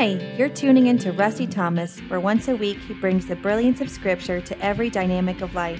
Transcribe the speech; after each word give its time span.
Hi, 0.00 0.18
you're 0.38 0.48
tuning 0.48 0.86
in 0.86 0.96
to 1.00 1.12
Rusty 1.12 1.46
Thomas, 1.46 1.98
where 2.08 2.20
once 2.20 2.48
a 2.48 2.56
week 2.56 2.78
he 2.78 2.94
brings 2.94 3.26
the 3.26 3.36
brilliance 3.36 3.82
of 3.82 3.90
Scripture 3.90 4.40
to 4.40 4.58
every 4.58 4.88
dynamic 4.88 5.42
of 5.42 5.54
life. 5.54 5.78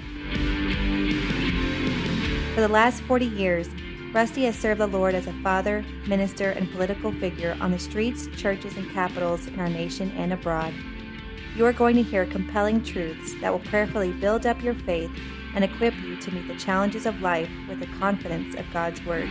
For 2.53 2.61
the 2.61 2.67
last 2.67 3.01
40 3.01 3.25
years, 3.25 3.67
Rusty 4.13 4.45
has 4.45 4.55
served 4.55 4.79
the 4.79 4.85
Lord 4.85 5.15
as 5.15 5.25
a 5.25 5.33
father, 5.41 5.83
minister, 6.05 6.51
and 6.51 6.71
political 6.71 7.11
figure 7.13 7.57
on 7.61 7.71
the 7.71 7.79
streets, 7.79 8.27
churches, 8.37 8.77
and 8.77 8.91
capitals 8.91 9.47
in 9.47 9.59
our 9.59 9.69
nation 9.69 10.11
and 10.15 10.33
abroad. 10.33 10.71
You 11.55 11.65
are 11.65 11.73
going 11.73 11.95
to 11.95 12.03
hear 12.03 12.27
compelling 12.27 12.83
truths 12.83 13.33
that 13.41 13.51
will 13.51 13.57
prayerfully 13.71 14.11
build 14.11 14.45
up 14.45 14.61
your 14.61 14.75
faith 14.75 15.09
and 15.55 15.63
equip 15.63 15.95
you 15.95 16.15
to 16.17 16.31
meet 16.31 16.47
the 16.47 16.59
challenges 16.59 17.07
of 17.07 17.21
life 17.21 17.49
with 17.67 17.79
the 17.79 17.87
confidence 17.97 18.53
of 18.53 18.71
God's 18.71 19.03
Word. 19.03 19.29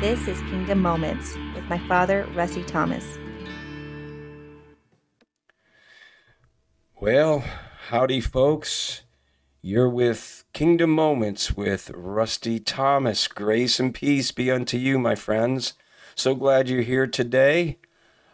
This 0.00 0.28
is 0.28 0.38
Kingdom 0.40 0.82
Moments 0.82 1.34
with 1.54 1.64
my 1.70 1.78
father, 1.88 2.28
Rusty 2.34 2.62
Thomas. 2.62 3.16
Well, 7.00 7.42
howdy, 7.88 8.20
folks. 8.20 9.04
You're 9.62 9.88
with 9.88 10.44
Kingdom 10.52 10.90
Moments 10.90 11.56
with 11.56 11.90
Rusty 11.94 12.60
Thomas. 12.60 13.26
Grace 13.26 13.80
and 13.80 13.94
peace 13.94 14.32
be 14.32 14.50
unto 14.50 14.76
you, 14.76 14.98
my 14.98 15.14
friends. 15.14 15.72
So 16.14 16.34
glad 16.34 16.68
you're 16.68 16.82
here 16.82 17.06
today. 17.06 17.78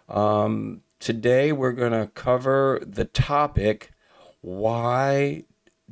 Um, 0.09 0.83
today, 0.99 1.53
we're 1.53 1.71
going 1.71 1.93
to 1.93 2.11
cover 2.13 2.83
the 2.85 3.05
topic 3.05 3.93
why 4.41 5.45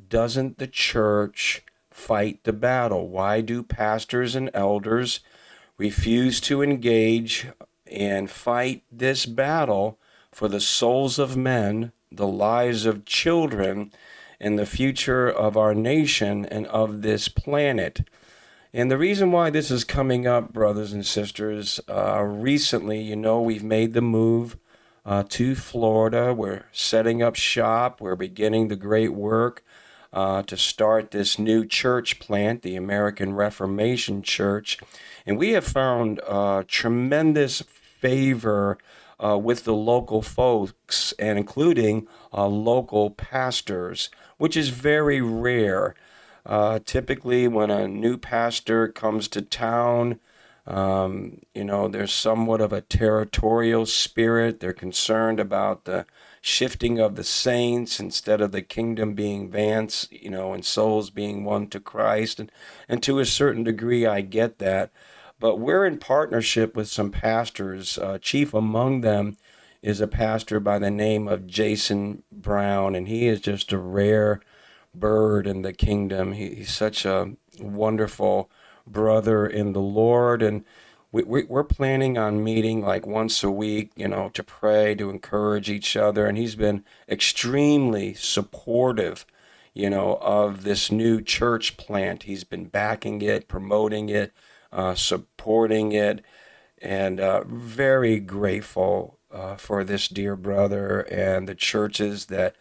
doesn't 0.09 0.59
the 0.59 0.67
church 0.67 1.63
fight 1.93 2.43
the 2.43 2.53
battle? 2.53 3.09
Why 3.09 3.41
do 3.41 3.63
pastors 3.63 4.35
and 4.35 4.51
elders 4.53 5.21
refuse 5.81 6.43
to 6.43 6.63
engage 6.63 7.49
and 7.91 8.31
fight 8.31 8.83
this 8.93 9.25
battle 9.25 9.99
for 10.31 10.47
the 10.47 10.61
souls 10.61 11.19
of 11.19 11.39
men, 11.39 11.91
the 12.13 12.27
lives 12.27 12.85
of 12.85 13.07
children, 13.07 13.91
and 14.39 14.59
the 14.59 14.67
future 14.67 15.27
of 15.27 15.57
our 15.57 15.75
nation 15.75 16.45
and 16.45 16.67
of 16.67 17.01
this 17.01 17.29
planet? 17.29 18.07
And 18.75 18.91
the 18.91 18.99
reason 18.99 19.33
why 19.33 19.49
this 19.49 19.71
is 19.71 19.85
coming 19.85 20.27
up, 20.27 20.53
brothers 20.53 20.93
and 20.93 21.05
sisters, 21.05 21.81
uh, 21.89 22.21
recently, 22.25 23.01
you 23.01 23.17
know, 23.17 23.41
we've 23.41 23.65
made 23.65 23.95
the 23.95 24.03
move 24.03 24.59
uh, 25.07 25.25
to 25.31 25.55
Florida. 25.55 26.35
We're 26.35 26.67
setting 26.73 27.23
up 27.23 27.37
shop. 27.37 28.03
We're 28.03 28.17
beginning 28.17 28.69
the 28.69 28.77
great 28.77 29.15
work 29.15 29.65
uh, 30.13 30.43
to 30.43 30.57
start 30.57 31.11
this 31.11 31.39
new 31.39 31.65
church 31.65 32.19
plant, 32.19 32.63
the 32.63 32.77
American 32.77 33.35
Reformation 33.35 34.23
Church. 34.23 34.79
And 35.27 35.39
we 35.39 35.51
have 35.51 35.65
found 35.65 36.21
uh, 36.27 36.65
tremendous 36.67 37.63
favor 37.63 38.79
uh, 39.23 39.39
with 39.39 39.65
the 39.65 39.75
local 39.75 40.23
folks 40.23 41.13
and 41.19 41.39
including 41.39 42.09
uh, 42.33 42.47
local 42.47 43.11
pastors, 43.11 44.11
which 44.39 44.57
is 44.57 44.71
very 44.71 45.21
rare. 45.21 45.95
Uh, 46.47 46.81
typically, 46.85 47.47
when 47.47 47.71
a 47.71 47.87
new 47.87 48.17
pastor 48.17 48.89
comes 48.89 49.29
to 49.29 49.43
town, 49.43 50.19
um, 50.67 51.41
you 51.55 51.65
know, 51.65 51.89
there's 51.89 52.13
somewhat 52.13 52.61
of 52.61 52.73
a 52.73 52.81
territorial 52.81 53.85
spirit. 53.87 54.61
They're 54.61 54.73
concerned 54.73 55.39
about 55.39 55.85
the 55.85 56.07
shifting 56.41 56.99
of 56.99 57.17
the 57.17 57.25
saints 57.25 58.01
instead 58.01 58.41
of 58.41 58.53
the 58.53 58.63
kingdom 58.63 59.15
being 59.15 59.45
advanced, 59.45 60.11
you 60.13 60.31
know, 60.31 60.53
and 60.53 60.65
souls 60.65 61.11
being 61.11 61.45
won 61.45 61.67
to 61.69 61.81
Christ. 61.81 62.41
And, 62.41 62.51
and 62.89 63.03
to 63.03 63.19
a 63.19 63.27
certain 63.27 63.65
degree, 63.65 64.07
I 64.07 64.23
get 64.23 64.59
that. 64.59 64.91
But 65.39 65.57
we're 65.57 65.87
in 65.87 65.99
partnership 65.99 66.75
with 66.75 66.89
some 66.89 67.11
pastors. 67.11 67.99
Uh, 67.99 68.19
chief 68.19 68.55
among 68.55 69.01
them 69.01 69.37
is 69.83 70.01
a 70.01 70.07
pastor 70.07 70.61
by 70.61 70.79
the 70.79 70.91
name 70.91 71.29
of 71.29 71.47
Jason 71.47 72.23
Brown, 72.31 72.95
and 72.95 73.09
he 73.09 73.27
is 73.27 73.41
just 73.41 73.73
a 73.73 73.79
rare 73.79 74.41
bird 74.95 75.47
in 75.47 75.63
the 75.63 75.73
kingdom. 75.73 76.33
He, 76.33 76.57
he's 76.57 76.73
such 76.73 77.05
a 77.05 77.33
wonderful 77.59 78.51
brother 78.87 79.47
in 79.47 79.73
the 79.73 79.81
Lord. 79.81 80.43
And 80.43 80.65
we, 81.13 81.23
we, 81.25 81.45
we're 81.45 81.65
planning 81.65 82.17
on 82.17 82.45
meeting 82.45 82.83
like 82.83 83.07
once 83.07 83.43
a 83.43 83.51
week, 83.51 83.91
you 83.97 84.09
know, 84.09 84.29
to 84.31 84.43
pray, 84.43 84.95
to 84.95 85.11
encourage 85.11 85.69
each 85.69 85.97
other. 85.97 86.27
And 86.27 86.39
he's 86.39 86.55
been 86.55 86.85
extremely 87.09 88.15
supportive, 88.15 89.27
you 89.75 89.91
know, 89.91 90.19
of 90.21 90.63
this 90.63 90.93
new 90.93 91.21
church 91.21 91.77
plant. 91.77 92.25
He's 92.25 92.45
been 92.45 92.67
backing 92.67 93.23
it, 93.23 93.49
promoting 93.49 94.09
it, 94.09 94.33
uh, 94.73 94.95
supporting 94.95 95.93
it, 95.93 96.25
and 96.81 97.19
uh, 97.19 97.43
very 97.45 98.21
grateful 98.21 99.19
uh, 99.33 99.57
for 99.57 99.85
this 99.85 100.09
dear 100.09 100.37
brother 100.37 101.01
and 101.11 101.49
the 101.49 101.55
churches 101.55 102.27
that 102.27 102.55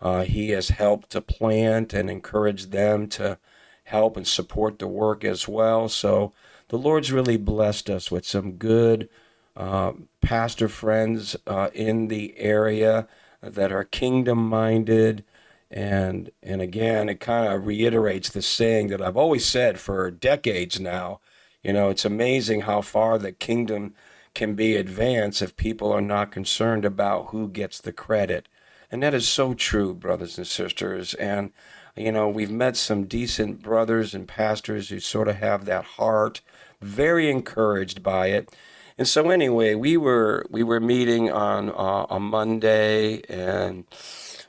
uh, 0.00 0.24
he 0.24 0.50
has 0.50 0.68
helped 0.68 1.10
to 1.10 1.20
plant 1.20 1.94
and 1.94 2.10
encourage 2.10 2.66
them 2.66 3.06
to 3.08 3.38
help 3.84 4.16
and 4.16 4.26
support 4.26 4.78
the 4.78 4.86
work 4.86 5.24
as 5.24 5.48
well. 5.48 5.88
So 5.88 6.32
the 6.74 6.78
Lord's 6.78 7.12
really 7.12 7.36
blessed 7.36 7.88
us 7.88 8.10
with 8.10 8.26
some 8.26 8.54
good 8.54 9.08
uh, 9.54 9.92
pastor 10.20 10.68
friends 10.68 11.36
uh, 11.46 11.70
in 11.72 12.08
the 12.08 12.36
area 12.36 13.06
that 13.40 13.70
are 13.70 13.84
kingdom 13.84 14.48
minded. 14.48 15.22
And, 15.70 16.32
and 16.42 16.60
again, 16.60 17.08
it 17.08 17.20
kind 17.20 17.46
of 17.46 17.64
reiterates 17.64 18.28
the 18.28 18.42
saying 18.42 18.88
that 18.88 19.00
I've 19.00 19.16
always 19.16 19.46
said 19.46 19.78
for 19.78 20.10
decades 20.10 20.80
now. 20.80 21.20
You 21.62 21.74
know, 21.74 21.90
it's 21.90 22.04
amazing 22.04 22.62
how 22.62 22.80
far 22.80 23.18
the 23.18 23.30
kingdom 23.30 23.94
can 24.34 24.56
be 24.56 24.74
advanced 24.74 25.42
if 25.42 25.56
people 25.56 25.92
are 25.92 26.00
not 26.00 26.32
concerned 26.32 26.84
about 26.84 27.28
who 27.28 27.46
gets 27.46 27.80
the 27.80 27.92
credit. 27.92 28.48
And 28.90 29.00
that 29.04 29.14
is 29.14 29.28
so 29.28 29.54
true, 29.54 29.94
brothers 29.94 30.38
and 30.38 30.46
sisters. 30.46 31.14
And 31.14 31.52
you 31.96 32.10
know, 32.10 32.28
we've 32.28 32.50
met 32.50 32.76
some 32.76 33.04
decent 33.04 33.62
brothers 33.62 34.14
and 34.14 34.26
pastors 34.26 34.88
who 34.88 34.98
sort 34.98 35.28
of 35.28 35.36
have 35.36 35.64
that 35.64 35.84
heart, 35.84 36.40
very 36.84 37.30
encouraged 37.30 38.02
by 38.02 38.28
it. 38.28 38.54
And 38.96 39.08
so 39.08 39.30
anyway, 39.30 39.74
we 39.74 39.96
were 39.96 40.46
we 40.50 40.62
were 40.62 40.80
meeting 40.80 41.30
on 41.30 41.70
uh, 41.70 42.06
a 42.08 42.20
Monday, 42.20 43.22
and 43.28 43.84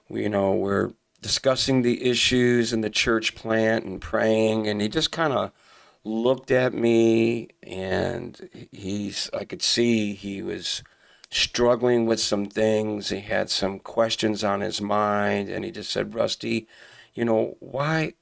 we, 0.07 0.23
you 0.23 0.29
know 0.29 0.53
we're 0.53 0.91
discussing 1.21 1.81
the 1.81 2.07
issues 2.07 2.71
in 2.71 2.81
the 2.81 2.89
church 2.91 3.33
plant 3.33 3.85
and 3.85 3.99
praying, 3.99 4.67
and 4.67 4.81
he 4.81 4.87
just 4.87 5.11
kind 5.11 5.33
of 5.33 5.51
looked 6.03 6.51
at 6.51 6.73
me, 6.73 7.49
and 7.63 8.49
he's 8.71 9.29
I 9.33 9.45
could 9.45 9.63
see 9.63 10.13
he 10.13 10.43
was 10.43 10.83
struggling 11.31 12.05
with 12.05 12.19
some 12.19 12.45
things. 12.45 13.09
He 13.09 13.21
had 13.21 13.49
some 13.49 13.79
questions 13.79 14.43
on 14.43 14.61
his 14.61 14.79
mind, 14.79 15.49
and 15.49 15.65
he 15.65 15.71
just 15.71 15.91
said, 15.91 16.13
"Rusty, 16.13 16.67
you 17.15 17.25
know, 17.25 17.57
why 17.59 18.13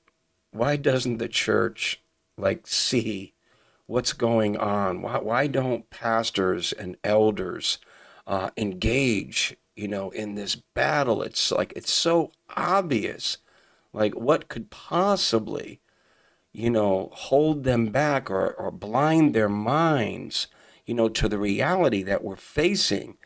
why 0.52 0.78
doesn't 0.78 1.18
the 1.18 1.28
church 1.28 2.02
like 2.38 2.66
see 2.66 3.33
what's 3.88 4.14
going 4.14 4.58
on? 4.58 5.02
Why 5.02 5.18
why 5.20 5.48
don't 5.48 5.90
pastors 5.90 6.72
and 6.74 6.98
elders 7.04 7.80
uh, 8.28 8.50
engage? 8.58 9.58
You 9.76 9.88
know, 9.88 10.12
in 10.12 10.36
this 10.36 10.56
battle, 10.56 11.24
it's 11.24 11.52
like 11.52 11.74
it's 11.76 11.92
so 11.92 12.32
obvious. 12.56 13.38
Like, 13.92 14.14
what 14.14 14.48
could 14.48 14.70
possibly, 14.72 15.80
you 16.52 16.70
know, 16.70 17.10
hold 17.14 17.64
them 17.64 17.88
back 17.88 18.30
or, 18.32 18.52
or 18.52 18.72
blind 18.72 19.34
their 19.34 19.50
minds, 19.50 20.48
you 20.86 20.96
know, 20.96 21.10
to 21.10 21.30
the 21.30 21.38
reality 21.38 22.02
that 22.04 22.24
we're 22.24 22.36
facing, 22.36 23.18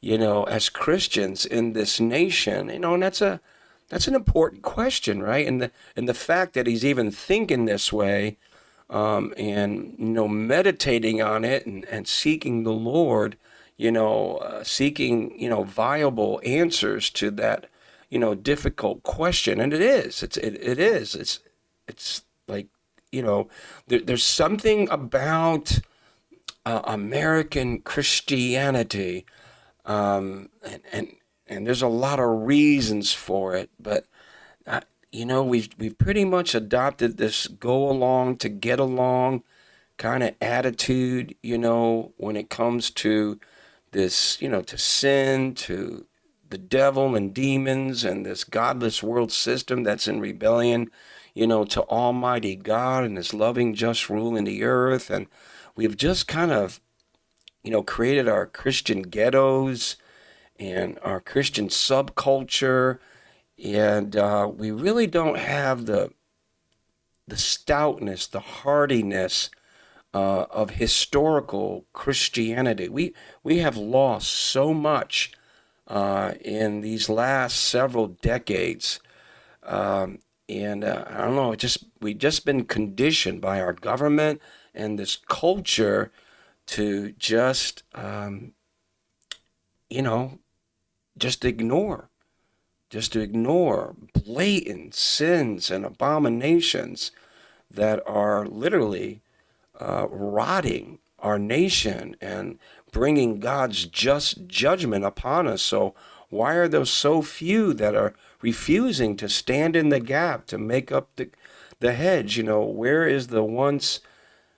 you 0.00 0.16
know, 0.16 0.44
as 0.44 0.68
Christians 0.70 1.44
in 1.44 1.72
this 1.72 2.00
nation? 2.00 2.68
You 2.70 2.78
know, 2.78 2.94
and 2.94 3.02
that's 3.02 3.20
a 3.20 3.40
that's 3.88 4.08
an 4.08 4.14
important 4.14 4.62
question, 4.62 5.22
right? 5.22 5.46
And 5.46 5.60
the 5.62 5.70
and 5.94 6.08
the 6.08 6.14
fact 6.14 6.54
that 6.54 6.66
he's 6.66 6.84
even 6.84 7.10
thinking 7.10 7.64
this 7.64 7.92
way, 7.92 8.36
um, 8.90 9.34
and 9.36 9.94
you 9.98 10.06
know, 10.06 10.28
meditating 10.28 11.20
on 11.20 11.44
it 11.44 11.66
and, 11.66 11.84
and 11.86 12.06
seeking 12.06 12.62
the 12.62 12.72
Lord, 12.72 13.36
you 13.76 13.90
know, 13.90 14.36
uh, 14.36 14.64
seeking 14.64 15.38
you 15.38 15.48
know 15.48 15.64
viable 15.64 16.40
answers 16.44 17.10
to 17.10 17.30
that 17.32 17.66
you 18.08 18.18
know 18.18 18.34
difficult 18.34 19.02
question, 19.02 19.60
and 19.60 19.72
it 19.72 19.82
is, 19.82 20.22
it's 20.22 20.36
it, 20.36 20.54
it 20.62 20.78
is, 20.78 21.14
it's 21.14 21.40
it's 21.88 22.22
like 22.48 22.68
you 23.12 23.22
know, 23.22 23.48
there, 23.86 24.00
there's 24.00 24.24
something 24.24 24.88
about 24.90 25.78
uh, 26.64 26.82
American 26.84 27.80
Christianity, 27.80 29.24
um, 29.84 30.50
and 30.62 30.82
and 30.92 31.16
and 31.46 31.66
there's 31.66 31.82
a 31.82 31.88
lot 31.88 32.20
of 32.20 32.46
reasons 32.46 33.12
for 33.12 33.54
it, 33.54 33.70
but 33.80 34.06
you 35.16 35.24
know 35.24 35.42
we've 35.42 35.68
we've 35.78 35.98
pretty 35.98 36.24
much 36.24 36.54
adopted 36.54 37.16
this 37.16 37.46
go 37.46 37.88
along 37.90 38.36
to 38.38 38.48
get 38.48 38.78
along 38.78 39.42
kind 39.96 40.22
of 40.22 40.34
attitude, 40.40 41.34
you 41.42 41.56
know, 41.58 42.12
when 42.16 42.36
it 42.36 42.50
comes 42.50 42.90
to 42.90 43.40
this, 43.92 44.40
you 44.42 44.48
know, 44.48 44.60
to 44.62 44.76
sin, 44.76 45.54
to 45.54 46.06
the 46.48 46.58
devil 46.58 47.16
and 47.16 47.34
demons 47.34 48.04
and 48.04 48.24
this 48.24 48.44
godless 48.44 49.02
world 49.02 49.32
system 49.32 49.82
that's 49.82 50.06
in 50.06 50.20
rebellion, 50.20 50.90
you 51.34 51.46
know, 51.46 51.64
to 51.64 51.82
Almighty 51.84 52.56
God 52.56 53.04
and 53.04 53.16
His 53.16 53.32
loving, 53.32 53.74
just 53.74 54.10
rule 54.10 54.36
in 54.36 54.44
the 54.44 54.62
earth. 54.64 55.10
And 55.10 55.26
we've 55.74 55.96
just 55.96 56.28
kind 56.28 56.52
of 56.52 56.80
you 57.62 57.72
know, 57.72 57.82
created 57.82 58.28
our 58.28 58.46
Christian 58.46 59.02
ghettos 59.02 59.96
and 60.56 60.98
our 61.02 61.20
Christian 61.20 61.66
subculture, 61.66 62.98
and 63.62 64.16
uh, 64.16 64.50
we 64.54 64.70
really 64.70 65.06
don't 65.06 65.38
have 65.38 65.86
the 65.86 66.12
the 67.28 67.36
stoutness, 67.36 68.28
the 68.28 68.40
hardiness 68.40 69.50
uh, 70.14 70.46
of 70.50 70.70
historical 70.70 71.86
Christianity. 71.92 72.88
We 72.88 73.14
we 73.42 73.58
have 73.58 73.76
lost 73.76 74.30
so 74.30 74.72
much 74.72 75.32
uh, 75.86 76.34
in 76.40 76.80
these 76.80 77.08
last 77.08 77.56
several 77.56 78.08
decades, 78.08 79.00
um, 79.62 80.20
and 80.48 80.84
uh, 80.84 81.04
I 81.08 81.22
don't 81.22 81.36
know. 81.36 81.54
Just 81.54 81.84
we've 82.00 82.18
just 82.18 82.44
been 82.44 82.64
conditioned 82.64 83.40
by 83.40 83.60
our 83.60 83.72
government 83.72 84.40
and 84.74 84.98
this 84.98 85.16
culture 85.16 86.12
to 86.66 87.12
just 87.12 87.82
um, 87.94 88.52
you 89.88 90.02
know 90.02 90.38
just 91.18 91.44
ignore 91.44 92.10
just 92.88 93.12
to 93.12 93.20
ignore 93.20 93.94
blatant 94.24 94.94
sins 94.94 95.70
and 95.70 95.84
abominations 95.84 97.10
that 97.70 98.00
are 98.06 98.46
literally 98.46 99.22
uh, 99.80 100.06
rotting 100.10 100.98
our 101.18 101.38
nation 101.38 102.16
and 102.20 102.58
bringing 102.92 103.40
God's 103.40 103.86
just 103.86 104.46
judgment 104.46 105.04
upon 105.04 105.46
us. 105.46 105.62
So, 105.62 105.94
why 106.28 106.54
are 106.54 106.68
there 106.68 106.84
so 106.84 107.22
few 107.22 107.72
that 107.74 107.94
are 107.94 108.14
refusing 108.42 109.16
to 109.16 109.28
stand 109.28 109.76
in 109.76 109.90
the 109.90 110.00
gap 110.00 110.46
to 110.46 110.58
make 110.58 110.90
up 110.90 111.08
the, 111.16 111.30
the 111.80 111.92
hedge? 111.92 112.36
You 112.36 112.42
know, 112.42 112.64
where 112.64 113.06
is 113.06 113.28
the 113.28 113.44
once, 113.44 114.00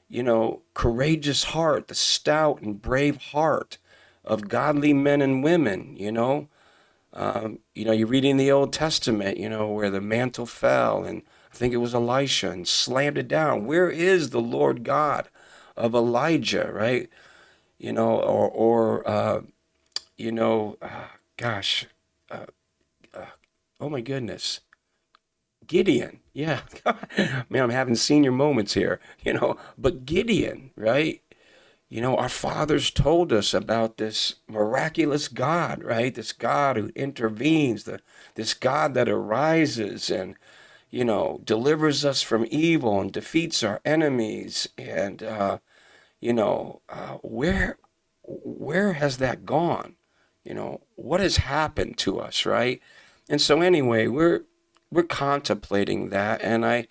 you 0.09 0.23
know, 0.23 0.63
courageous 0.75 1.45
heart, 1.45 1.89
the 1.89 1.95
stout 1.95 2.63
and 2.63 2.81
brave 2.81 3.17
heart 3.17 3.79
of 4.25 4.49
godly 4.49 4.93
men 4.93 5.21
and 5.21 5.43
women, 5.43 5.97
you 5.97 6.13
know? 6.13 6.49
Um, 7.19 7.59
you 7.75 7.85
know, 7.85 7.91
you 7.91 8.07
read 8.07 8.25
in 8.25 8.37
the 8.37 8.53
Old 8.53 8.73
Testament, 8.73 9.39
you 9.39 9.49
know, 9.49 9.67
where 9.67 9.91
the 9.91 10.01
mantle 10.01 10.47
fell, 10.47 11.03
and 11.03 11.23
I 11.53 11.57
think 11.57 11.75
it 11.75 11.79
was 11.79 11.93
Elisha, 11.93 12.53
and 12.53 12.67
slammed 12.67 13.19
it 13.19 13.27
down. 13.27 13.67
Where 13.67 13.91
is 13.91 14.31
the 14.31 14.41
Lord 14.41 14.85
God 14.85 15.29
of 15.77 15.97
Elijah, 15.97 16.71
right? 16.73 17.11
You 17.77 17.93
know, 17.93 18.21
or, 18.21 18.49
or 18.49 19.09
uh, 19.09 19.41
you 20.17 20.31
know, 20.31 20.77
uh, 20.81 21.09
gosh, 21.37 21.87
uh, 22.31 22.47
uh 23.13 23.27
oh 23.81 23.89
my 23.89 24.01
goodness, 24.01 24.61
Gideon. 25.67 26.21
Yeah, 26.33 26.61
man, 27.51 27.65
I'm 27.65 27.71
having 27.71 27.97
senior 27.97 28.31
moments 28.31 28.75
here, 28.75 29.01
you 29.25 29.33
know, 29.33 29.57
but 29.77 30.07
Gideon, 30.07 30.71
right? 30.77 31.21
You 31.89 32.03
know, 32.03 32.17
our 32.17 32.29
fathers 32.29 32.91
told 32.91 33.33
us 33.33 33.55
about 33.55 33.97
this 33.97 34.37
miraculous 34.47 35.27
God, 35.27 35.83
right? 35.83 36.15
This 36.15 36.33
God 36.33 36.77
who 36.77 36.91
intervenes, 36.95 37.85
the, 37.85 38.01
this 38.35 38.53
God 38.53 38.93
that 38.93 39.09
arises 39.09 40.11
and, 40.11 40.35
you 40.91 41.03
know, 41.03 41.41
delivers 41.45 42.05
us 42.05 42.21
from 42.21 42.47
evil 42.51 43.01
and 43.01 43.11
defeats 43.11 43.63
our 43.63 43.81
enemies. 43.87 44.69
And, 44.77 45.23
uh, 45.23 45.59
you 46.21 46.35
know, 46.35 46.83
uh, 46.91 47.17
where, 47.23 47.79
where 48.23 48.93
has 48.95 49.17
that 49.17 49.47
gone? 49.47 49.95
You 50.45 50.53
know, 50.55 50.83
what 50.95 51.21
has 51.21 51.39
happened 51.39 51.97
to 51.99 52.21
us, 52.21 52.45
right? 52.45 52.83
And 53.31 53.41
so 53.41 53.63
anyway, 53.63 54.09
we're, 54.09 54.43
we're 54.91 55.05
contemplating 55.05 56.11
that. 56.11 56.43
And 56.43 56.67
I, 56.67 56.87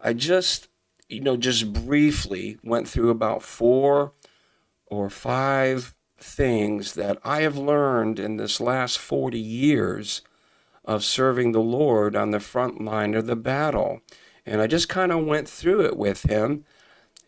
I 0.00 0.12
just, 0.12 0.68
you 1.08 1.20
know, 1.20 1.36
just 1.36 1.72
briefly 1.72 2.58
went 2.62 2.88
through 2.88 3.10
about 3.10 3.42
four 3.42 4.12
or 4.86 5.10
five 5.10 5.94
things 6.18 6.94
that 6.94 7.18
I 7.24 7.42
have 7.42 7.56
learned 7.56 8.18
in 8.18 8.36
this 8.36 8.60
last 8.60 8.98
40 8.98 9.38
years 9.38 10.22
of 10.84 11.04
serving 11.04 11.52
the 11.52 11.60
Lord 11.60 12.14
on 12.16 12.30
the 12.30 12.40
front 12.40 12.82
line 12.82 13.14
of 13.14 13.26
the 13.26 13.36
battle. 13.36 14.00
And 14.44 14.62
I 14.62 14.66
just 14.66 14.88
kind 14.88 15.10
of 15.10 15.24
went 15.24 15.48
through 15.48 15.84
it 15.84 15.96
with 15.96 16.22
him. 16.22 16.64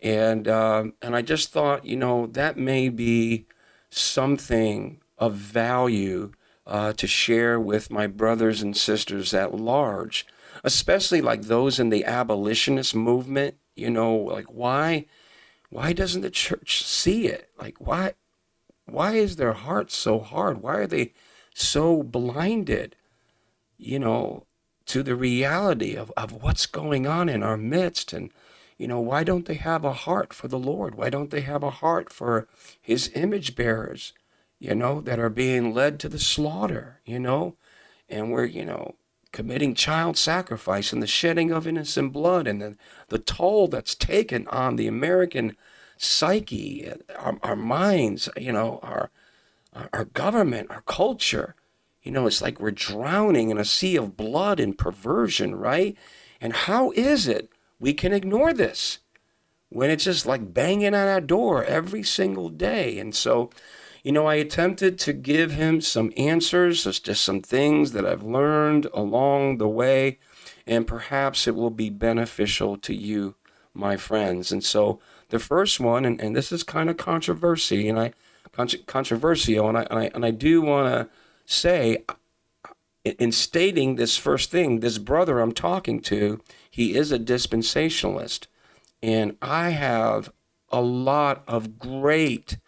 And, 0.00 0.46
uh, 0.46 0.84
and 1.02 1.16
I 1.16 1.22
just 1.22 1.50
thought, 1.50 1.84
you 1.84 1.96
know, 1.96 2.26
that 2.26 2.56
may 2.56 2.88
be 2.88 3.46
something 3.90 5.00
of 5.18 5.34
value 5.34 6.32
uh, 6.66 6.92
to 6.92 7.06
share 7.06 7.58
with 7.58 7.90
my 7.90 8.06
brothers 8.06 8.62
and 8.62 8.76
sisters 8.76 9.34
at 9.34 9.54
large, 9.54 10.26
especially 10.62 11.20
like 11.20 11.42
those 11.42 11.80
in 11.80 11.88
the 11.88 12.04
abolitionist 12.04 12.94
movement. 12.94 13.56
You 13.74 13.90
know, 13.90 14.14
like 14.14 14.46
why 14.46 15.06
why 15.70 15.92
doesn't 15.92 16.22
the 16.22 16.30
church 16.30 16.84
see 16.84 17.26
it? 17.26 17.50
Like 17.58 17.78
why 17.78 18.14
why 18.86 19.14
is 19.14 19.36
their 19.36 19.52
heart 19.52 19.90
so 19.90 20.18
hard? 20.18 20.62
Why 20.62 20.76
are 20.76 20.86
they 20.86 21.12
so 21.54 22.02
blinded, 22.02 22.96
you 23.76 23.98
know, 23.98 24.46
to 24.86 25.02
the 25.02 25.14
reality 25.14 25.94
of, 25.94 26.10
of 26.16 26.32
what's 26.42 26.66
going 26.66 27.06
on 27.06 27.28
in 27.28 27.42
our 27.42 27.58
midst? 27.58 28.12
And, 28.12 28.32
you 28.78 28.88
know, 28.88 29.00
why 29.00 29.24
don't 29.24 29.44
they 29.44 29.54
have 29.54 29.84
a 29.84 29.92
heart 29.92 30.32
for 30.32 30.48
the 30.48 30.58
Lord? 30.58 30.94
Why 30.94 31.10
don't 31.10 31.30
they 31.30 31.42
have 31.42 31.62
a 31.62 31.70
heart 31.70 32.10
for 32.10 32.48
his 32.80 33.10
image 33.14 33.54
bearers, 33.54 34.14
you 34.58 34.74
know, 34.74 35.00
that 35.02 35.18
are 35.18 35.28
being 35.28 35.74
led 35.74 36.00
to 36.00 36.08
the 36.08 36.18
slaughter, 36.18 37.00
you 37.04 37.18
know? 37.18 37.56
And 38.08 38.32
we're, 38.32 38.46
you 38.46 38.64
know, 38.64 38.94
committing 39.32 39.74
child 39.74 40.16
sacrifice 40.16 40.92
and 40.92 41.02
the 41.02 41.06
shedding 41.06 41.50
of 41.50 41.66
innocent 41.66 42.12
blood 42.12 42.46
and 42.46 42.60
the, 42.60 42.76
the 43.08 43.18
toll 43.18 43.68
that's 43.68 43.94
taken 43.94 44.46
on 44.48 44.76
the 44.76 44.86
American 44.86 45.56
psyche, 45.96 46.90
our, 47.16 47.38
our 47.42 47.56
minds, 47.56 48.28
you 48.36 48.52
know, 48.52 48.80
our, 48.82 49.10
our 49.92 50.04
government, 50.06 50.70
our 50.70 50.82
culture. 50.82 51.54
You 52.02 52.12
know, 52.12 52.26
it's 52.26 52.40
like 52.40 52.60
we're 52.60 52.70
drowning 52.70 53.50
in 53.50 53.58
a 53.58 53.64
sea 53.64 53.96
of 53.96 54.16
blood 54.16 54.60
and 54.60 54.78
perversion, 54.78 55.56
right? 55.56 55.96
And 56.40 56.52
how 56.52 56.92
is 56.92 57.26
it 57.26 57.50
we 57.78 57.92
can 57.92 58.12
ignore 58.12 58.52
this 58.52 59.00
when 59.68 59.90
it's 59.90 60.04
just 60.04 60.24
like 60.24 60.54
banging 60.54 60.94
on 60.94 61.08
our 61.08 61.20
door 61.20 61.64
every 61.64 62.02
single 62.02 62.48
day? 62.48 62.98
And 62.98 63.14
so, 63.14 63.50
you 64.02 64.12
know, 64.12 64.26
I 64.26 64.36
attempted 64.36 64.98
to 65.00 65.12
give 65.12 65.52
him 65.52 65.80
some 65.80 66.12
answers, 66.16 66.84
just 67.00 67.24
some 67.24 67.40
things 67.40 67.92
that 67.92 68.06
I've 68.06 68.22
learned 68.22 68.86
along 68.94 69.58
the 69.58 69.68
way, 69.68 70.18
and 70.66 70.86
perhaps 70.86 71.46
it 71.46 71.54
will 71.54 71.70
be 71.70 71.90
beneficial 71.90 72.76
to 72.78 72.94
you, 72.94 73.34
my 73.74 73.96
friends. 73.96 74.52
And 74.52 74.62
so, 74.62 75.00
the 75.30 75.38
first 75.38 75.78
one, 75.78 76.04
and, 76.04 76.20
and 76.20 76.34
this 76.34 76.52
is 76.52 76.62
kind 76.62 76.88
of 76.88 76.96
controversy, 76.96 77.88
and 77.88 77.98
I 77.98 78.12
controversial, 78.86 79.68
and 79.68 79.78
I 79.78 79.86
and 79.90 79.98
I, 79.98 80.10
and 80.14 80.24
I 80.24 80.30
do 80.30 80.62
want 80.62 80.92
to 80.92 81.08
say, 81.44 82.04
in 83.04 83.32
stating 83.32 83.96
this 83.96 84.16
first 84.16 84.50
thing, 84.50 84.80
this 84.80 84.98
brother 84.98 85.40
I'm 85.40 85.52
talking 85.52 86.00
to, 86.02 86.40
he 86.70 86.96
is 86.96 87.12
a 87.12 87.18
dispensationalist, 87.18 88.46
and 89.02 89.36
I 89.42 89.70
have 89.70 90.32
a 90.70 90.80
lot 90.80 91.42
of 91.46 91.78
great 91.78 92.58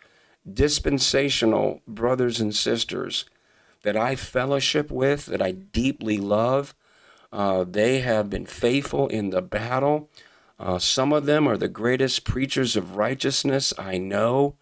dispensational 0.50 1.80
brothers 1.86 2.40
and 2.40 2.54
sisters 2.54 3.24
that 3.82 3.96
I 3.96 4.14
fellowship 4.16 4.90
with, 4.90 5.26
that 5.26 5.42
I 5.42 5.52
deeply 5.52 6.18
love. 6.18 6.74
Uh, 7.32 7.64
they 7.68 8.00
have 8.00 8.28
been 8.28 8.46
faithful 8.46 9.08
in 9.08 9.30
the 9.30 9.42
battle. 9.42 10.10
Uh, 10.58 10.78
some 10.78 11.12
of 11.12 11.26
them 11.26 11.48
are 11.48 11.56
the 11.56 11.68
greatest 11.68 12.24
preachers 12.24 12.76
of 12.76 12.96
righteousness 12.96 13.72
I 13.78 13.98
know. 13.98 14.56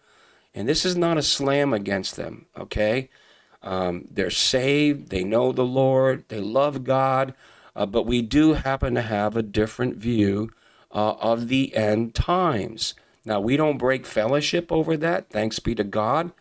And 0.53 0.67
this 0.67 0.85
is 0.85 0.95
not 0.95 1.17
a 1.17 1.21
slam 1.21 1.73
against 1.73 2.15
them, 2.15 2.45
okay? 2.57 3.09
Um, 3.61 4.07
they're 4.09 4.31
saved, 4.31 5.09
they 5.09 5.23
know 5.23 5.51
the 5.51 5.65
Lord, 5.65 6.23
they 6.29 6.39
love 6.39 6.83
God, 6.83 7.33
uh, 7.75 7.85
but 7.85 8.05
we 8.05 8.21
do 8.21 8.53
happen 8.53 8.95
to 8.95 9.01
have 9.01 9.35
a 9.35 9.43
different 9.43 9.97
view 9.97 10.49
uh, 10.91 11.13
of 11.19 11.49
the 11.49 11.75
end 11.75 12.15
times. 12.15 12.93
Now, 13.29 13.39
we 13.39 13.57
don't 13.57 13.77
break 13.77 14.07
fellowship 14.07 14.71
over 14.71 14.97
that, 14.97 15.29
thanks 15.29 15.59
be 15.59 15.75
to 15.75 15.83
God. 15.83 16.31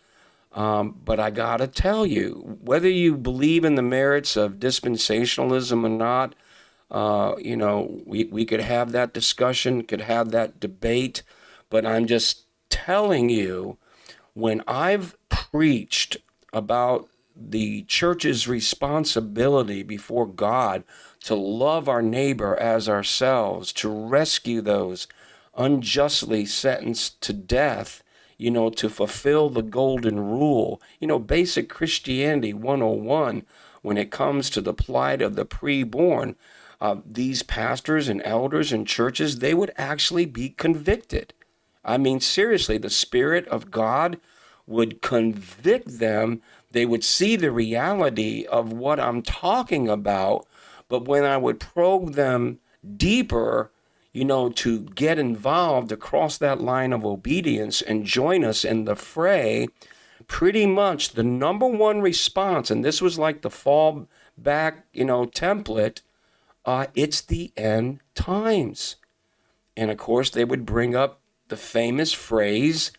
Um, 0.54 0.99
but 1.04 1.21
I 1.21 1.28
got 1.28 1.59
to 1.59 1.66
tell 1.66 2.07
you, 2.07 2.57
whether 2.62 2.88
you 2.88 3.14
believe 3.14 3.62
in 3.62 3.75
the 3.75 3.83
merits 3.83 4.38
of 4.38 4.54
dispensationalism 4.54 5.85
or 5.85 5.90
not, 5.90 6.35
uh, 6.90 7.35
you 7.38 7.59
know, 7.59 8.00
we, 8.07 8.25
we 8.25 8.47
could 8.47 8.62
have 8.62 8.92
that 8.92 9.12
discussion, 9.12 9.83
could 9.83 10.00
have 10.00 10.30
that 10.30 10.61
debate. 10.61 11.23
But 11.68 11.85
I'm 11.85 12.07
just 12.07 12.47
telling 12.71 13.28
you, 13.28 13.76
when 14.33 14.62
I've 14.66 15.14
preached 15.28 16.16
about 16.54 17.07
the 17.37 17.83
church's 17.83 18.49
responsibility 18.49 19.83
before 19.83 20.26
God 20.26 20.85
to 21.25 21.35
love 21.35 21.87
our 21.87 22.00
neighbor 22.00 22.57
as 22.57 22.88
ourselves, 22.88 23.75
to 23.75 23.90
rescue 23.90 24.62
those 24.62 25.07
unjustly 25.58 26.46
sentenced 26.46 27.20
to 27.20 27.32
death, 27.34 28.02
you 28.38 28.50
know, 28.50 28.70
to 28.70 28.88
fulfill 28.88 29.50
the 29.50 29.62
golden 29.62 30.18
rule. 30.20 30.80
You 31.00 31.08
know, 31.08 31.18
basic 31.18 31.68
Christianity 31.68 32.54
101 32.54 33.44
when 33.82 33.98
it 33.98 34.10
comes 34.10 34.48
to 34.50 34.60
the 34.60 34.72
plight 34.72 35.20
of 35.20 35.34
the 35.34 35.44
preborn, 35.44 36.36
uh, 36.80 36.96
these 37.04 37.42
pastors 37.42 38.08
and 38.08 38.22
elders 38.24 38.72
and 38.72 38.86
churches, 38.86 39.38
they 39.38 39.54
would 39.54 39.72
actually 39.76 40.26
be 40.26 40.50
convicted. 40.50 41.34
I 41.84 41.96
mean, 41.96 42.20
seriously, 42.20 42.78
the 42.78 42.90
Spirit 42.90 43.46
of 43.48 43.70
God 43.70 44.20
would 44.66 45.02
convict 45.02 45.98
them. 45.98 46.42
They 46.70 46.86
would 46.86 47.02
see 47.02 47.34
the 47.34 47.50
reality 47.50 48.44
of 48.46 48.72
what 48.72 49.00
I'm 49.00 49.22
talking 49.22 49.88
about. 49.88 50.46
But 50.88 51.06
when 51.06 51.24
I 51.24 51.36
would 51.36 51.58
probe 51.58 52.14
them 52.14 52.58
deeper, 52.96 53.70
you 54.12 54.24
know, 54.24 54.48
to 54.50 54.80
get 54.80 55.18
involved 55.18 55.92
across 55.92 56.38
that 56.38 56.60
line 56.60 56.92
of 56.92 57.04
obedience 57.04 57.82
and 57.82 58.04
join 58.04 58.44
us 58.44 58.64
in 58.64 58.84
the 58.84 58.96
fray, 58.96 59.68
pretty 60.26 60.66
much 60.66 61.10
the 61.10 61.22
number 61.22 61.66
one 61.66 62.00
response, 62.00 62.70
and 62.70 62.84
this 62.84 63.00
was 63.00 63.18
like 63.18 63.42
the 63.42 63.50
fall 63.50 64.08
back, 64.36 64.86
you 64.92 65.04
know, 65.04 65.26
template, 65.26 66.02
uh, 66.64 66.86
it's 66.94 67.20
the 67.20 67.52
end 67.56 68.00
times. 68.14 68.96
And 69.76 69.90
of 69.90 69.98
course, 69.98 70.30
they 70.30 70.44
would 70.44 70.66
bring 70.66 70.94
up 70.94 71.20
the 71.48 71.56
famous 71.56 72.12
phrase, 72.12 72.92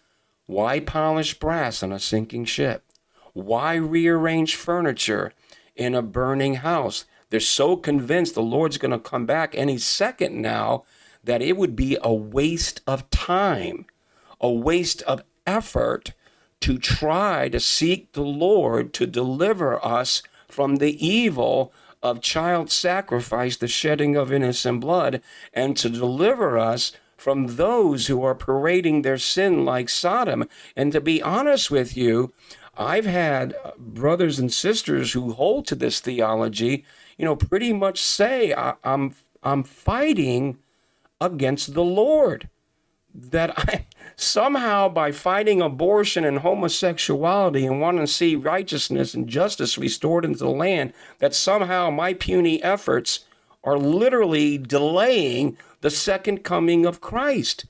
why 0.45 0.79
polish 0.79 1.37
brass 1.37 1.83
on 1.83 1.91
a 1.91 1.99
sinking 1.99 2.45
ship? 2.45 2.83
Why 3.33 3.75
rearrange 3.75 4.55
furniture 4.55 5.33
in 5.75 5.93
a 5.93 6.01
burning 6.01 6.55
house? 6.55 7.05
They're 7.29 7.39
so 7.39 7.77
convinced 7.77 8.33
the 8.33 8.41
Lord's 8.41 8.79
going 8.79 8.91
to 8.91 8.99
come 8.99 9.27
back 9.27 9.53
any 9.53 9.77
second 9.77 10.41
now 10.41 10.83
that 11.29 11.43
it 11.43 11.55
would 11.55 11.75
be 11.75 11.95
a 12.01 12.11
waste 12.11 12.81
of 12.87 13.07
time, 13.11 13.85
a 14.41 14.51
waste 14.51 15.03
of 15.03 15.21
effort 15.45 16.13
to 16.59 16.79
try 16.79 17.47
to 17.47 17.59
seek 17.59 18.11
the 18.13 18.23
Lord 18.23 18.93
to 18.93 19.05
deliver 19.05 19.83
us 19.85 20.23
from 20.47 20.77
the 20.77 21.05
evil 21.05 21.71
of 22.01 22.19
child 22.19 22.71
sacrifice, 22.71 23.57
the 23.57 23.67
shedding 23.67 24.15
of 24.15 24.33
innocent 24.33 24.81
blood, 24.81 25.21
and 25.53 25.77
to 25.77 25.87
deliver 25.87 26.57
us 26.57 26.93
from 27.15 27.57
those 27.57 28.07
who 28.07 28.23
are 28.23 28.33
parading 28.33 29.03
their 29.03 29.19
sin 29.19 29.63
like 29.63 29.87
Sodom. 29.87 30.49
And 30.75 30.91
to 30.93 30.99
be 30.99 31.21
honest 31.21 31.69
with 31.69 31.95
you, 31.95 32.33
I've 32.75 33.05
had 33.05 33.53
brothers 33.77 34.39
and 34.39 34.51
sisters 34.51 35.11
who 35.11 35.33
hold 35.33 35.67
to 35.67 35.75
this 35.75 35.99
theology, 35.99 36.85
you 37.19 37.25
know, 37.25 37.35
pretty 37.35 37.71
much 37.71 38.01
say, 38.01 38.51
I, 38.51 38.73
am 38.83 39.13
I'm 39.43 39.61
fighting 39.61 40.57
against 41.21 41.73
the 41.73 41.83
Lord. 41.83 42.49
That 43.13 43.57
I 43.57 43.85
somehow 44.15 44.89
by 44.89 45.11
fighting 45.11 45.61
abortion 45.61 46.25
and 46.25 46.39
homosexuality 46.39 47.65
and 47.65 47.81
wanting 47.81 48.01
to 48.01 48.07
see 48.07 48.35
righteousness 48.35 49.13
and 49.13 49.27
justice 49.27 49.77
restored 49.77 50.25
into 50.25 50.39
the 50.39 50.49
land, 50.49 50.93
that 51.19 51.33
somehow 51.33 51.89
my 51.89 52.13
puny 52.13 52.61
efforts 52.61 53.25
are 53.63 53.77
literally 53.77 54.57
delaying 54.57 55.57
the 55.81 55.89
second 55.89 56.43
coming 56.43 56.85
of 56.85 57.01
Christ. 57.01 57.65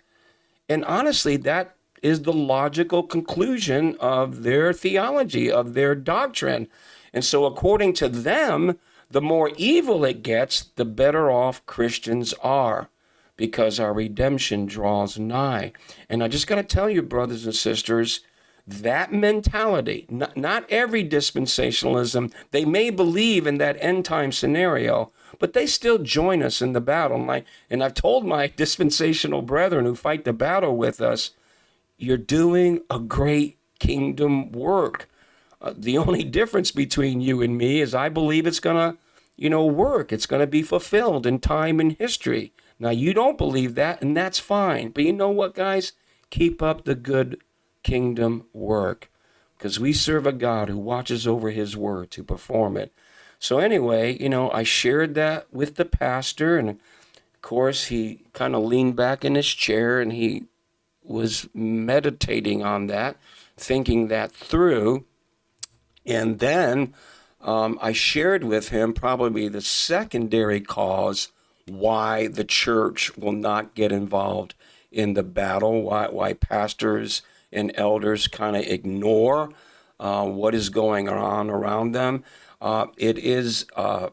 And 0.67 0.83
honestly, 0.85 1.37
that 1.37 1.75
is 2.01 2.23
the 2.23 2.33
logical 2.33 3.03
conclusion 3.03 3.95
of 3.99 4.43
their 4.43 4.73
theology, 4.73 5.51
of 5.51 5.73
their 5.73 5.95
doctrine. 5.95 6.67
And 7.13 7.25
so, 7.25 7.45
according 7.45 7.93
to 7.93 8.09
them, 8.09 8.77
the 9.09 9.21
more 9.21 9.51
evil 9.57 10.05
it 10.05 10.21
gets, 10.21 10.65
the 10.75 10.85
better 10.85 11.31
off 11.31 11.65
Christians 11.65 12.33
are 12.41 12.89
because 13.39 13.79
our 13.79 13.93
redemption 13.93 14.65
draws 14.65 15.17
nigh. 15.17 15.71
And 16.09 16.21
I 16.21 16.27
just 16.27 16.45
got 16.45 16.55
to 16.55 16.63
tell 16.63 16.89
you, 16.89 17.01
brothers 17.01 17.45
and 17.45 17.55
sisters, 17.55 18.19
that 18.67 19.13
mentality, 19.13 20.05
not, 20.09 20.35
not 20.35 20.69
every 20.69 21.07
dispensationalism, 21.07 22.33
they 22.51 22.65
may 22.65 22.89
believe 22.89 23.47
in 23.47 23.57
that 23.57 23.77
end 23.79 24.03
time 24.03 24.33
scenario, 24.33 25.13
but 25.39 25.53
they 25.53 25.65
still 25.65 25.99
join 25.99 26.43
us 26.43 26.61
in 26.61 26.73
the 26.73 26.81
battle. 26.81 27.21
And, 27.21 27.31
I, 27.31 27.43
and 27.69 27.81
I've 27.81 27.93
told 27.93 28.25
my 28.25 28.47
dispensational 28.57 29.41
brethren 29.41 29.85
who 29.85 29.95
fight 29.95 30.25
the 30.25 30.33
battle 30.33 30.75
with 30.75 30.99
us, 30.99 31.31
you're 31.97 32.17
doing 32.17 32.81
a 32.89 32.99
great 32.99 33.57
kingdom 33.79 34.51
work. 34.51 35.07
Uh, 35.61 35.73
the 35.77 35.97
only 36.05 36.25
difference 36.25 36.71
between 36.71 37.21
you 37.21 37.41
and 37.41 37.57
me 37.57 37.79
is 37.79 37.95
I 37.95 38.09
believe 38.09 38.45
it's 38.45 38.59
going 38.59 38.75
to, 38.75 38.97
you 39.37 39.49
know, 39.49 39.65
work. 39.65 40.11
It's 40.11 40.25
going 40.25 40.41
to 40.41 40.47
be 40.47 40.61
fulfilled 40.61 41.25
in 41.25 41.39
time 41.39 41.79
and 41.79 41.93
history. 41.93 42.51
Now, 42.79 42.89
you 42.91 43.13
don't 43.13 43.37
believe 43.37 43.75
that, 43.75 44.01
and 44.01 44.15
that's 44.15 44.39
fine. 44.39 44.89
But 44.89 45.03
you 45.03 45.13
know 45.13 45.29
what, 45.29 45.53
guys? 45.53 45.93
Keep 46.29 46.61
up 46.61 46.85
the 46.85 46.95
good 46.95 47.41
kingdom 47.83 48.45
work 48.53 49.11
because 49.57 49.79
we 49.79 49.91
serve 49.91 50.25
a 50.25 50.31
God 50.31 50.69
who 50.69 50.77
watches 50.77 51.27
over 51.27 51.49
his 51.49 51.75
word 51.75 52.11
to 52.11 52.23
perform 52.23 52.77
it. 52.77 52.93
So, 53.39 53.59
anyway, 53.59 54.17
you 54.17 54.29
know, 54.29 54.49
I 54.51 54.63
shared 54.63 55.15
that 55.15 55.53
with 55.53 55.75
the 55.75 55.85
pastor, 55.85 56.57
and 56.57 56.69
of 56.69 57.41
course, 57.41 57.85
he 57.85 58.23
kind 58.33 58.55
of 58.55 58.63
leaned 58.63 58.95
back 58.95 59.23
in 59.23 59.35
his 59.35 59.47
chair 59.47 60.01
and 60.01 60.11
he 60.11 60.43
was 61.03 61.49
meditating 61.53 62.63
on 62.63 62.87
that, 62.87 63.17
thinking 63.55 64.09
that 64.09 64.31
through. 64.31 65.05
And 66.05 66.39
then 66.39 66.93
um, 67.41 67.79
I 67.81 67.93
shared 67.93 68.43
with 68.43 68.69
him 68.69 68.93
probably 68.93 69.47
the 69.47 69.61
secondary 69.61 70.59
cause 70.59 71.29
why 71.69 72.27
the 72.27 72.43
church 72.43 73.15
will 73.17 73.31
not 73.31 73.75
get 73.75 73.91
involved 73.91 74.55
in 74.91 75.13
the 75.13 75.23
battle, 75.23 75.83
why, 75.83 76.07
why 76.07 76.33
pastors 76.33 77.21
and 77.51 77.71
elders 77.75 78.27
kind 78.27 78.55
of 78.55 78.63
ignore 78.63 79.51
uh, 79.99 80.25
what 80.25 80.55
is 80.55 80.69
going 80.69 81.09
on 81.09 81.49
around 81.49 81.91
them. 81.91 82.23
Uh, 82.61 82.87
it 82.97 83.17
is 83.17 83.65
uh, 83.75 84.09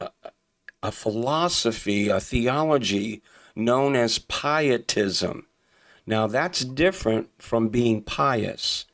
a, 0.00 0.10
a 0.82 0.92
philosophy, 0.92 2.08
a 2.08 2.20
theology 2.20 3.22
known 3.56 3.96
as 3.96 4.18
pietism. 4.18 5.46
Now, 6.06 6.26
that's 6.26 6.64
different 6.64 7.30
from 7.38 7.68
being 7.68 8.02
pious. 8.02 8.84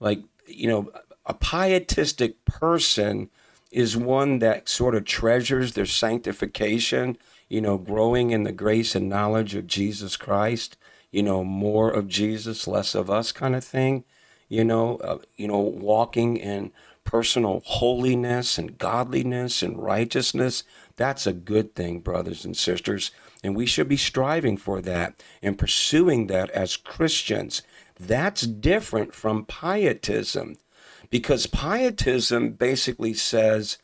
Like, 0.00 0.20
you 0.46 0.68
know, 0.68 0.90
a 1.26 1.34
pietistic 1.34 2.44
person 2.44 3.30
is 3.76 3.94
one 3.94 4.38
that 4.38 4.70
sort 4.70 4.94
of 4.94 5.04
treasures 5.04 5.74
their 5.74 5.84
sanctification, 5.84 7.18
you 7.50 7.60
know, 7.60 7.76
growing 7.76 8.30
in 8.30 8.42
the 8.42 8.50
grace 8.50 8.94
and 8.94 9.06
knowledge 9.06 9.54
of 9.54 9.66
Jesus 9.66 10.16
Christ, 10.16 10.78
you 11.10 11.22
know, 11.22 11.44
more 11.44 11.90
of 11.90 12.08
Jesus, 12.08 12.66
less 12.66 12.94
of 12.94 13.10
us 13.10 13.32
kind 13.32 13.54
of 13.54 13.62
thing, 13.62 14.04
you 14.48 14.64
know, 14.64 14.96
uh, 14.96 15.18
you 15.36 15.46
know, 15.46 15.58
walking 15.58 16.38
in 16.38 16.72
personal 17.04 17.60
holiness 17.66 18.56
and 18.56 18.78
godliness 18.78 19.62
and 19.62 19.78
righteousness. 19.78 20.64
That's 20.96 21.26
a 21.26 21.34
good 21.34 21.74
thing, 21.74 22.00
brothers 22.00 22.46
and 22.46 22.56
sisters. 22.56 23.10
And 23.44 23.54
we 23.54 23.66
should 23.66 23.90
be 23.90 23.98
striving 23.98 24.56
for 24.56 24.80
that 24.80 25.22
and 25.42 25.58
pursuing 25.58 26.28
that 26.28 26.48
as 26.52 26.78
Christians. 26.78 27.60
That's 28.00 28.40
different 28.40 29.14
from 29.14 29.44
pietism 29.44 30.56
because 31.10 31.46
pietism 31.46 32.50
basically 32.50 33.14
says 33.14 33.78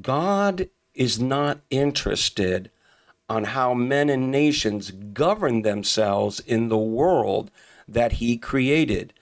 God 0.00 0.68
is 0.94 1.20
not 1.20 1.60
interested 1.70 2.70
on 3.28 3.44
how 3.44 3.72
men 3.74 4.10
and 4.10 4.30
nations 4.30 4.90
govern 4.90 5.62
themselves 5.62 6.40
in 6.40 6.68
the 6.68 6.78
world 6.78 7.50
that 7.88 8.12
he 8.12 8.36
created. 8.36 9.12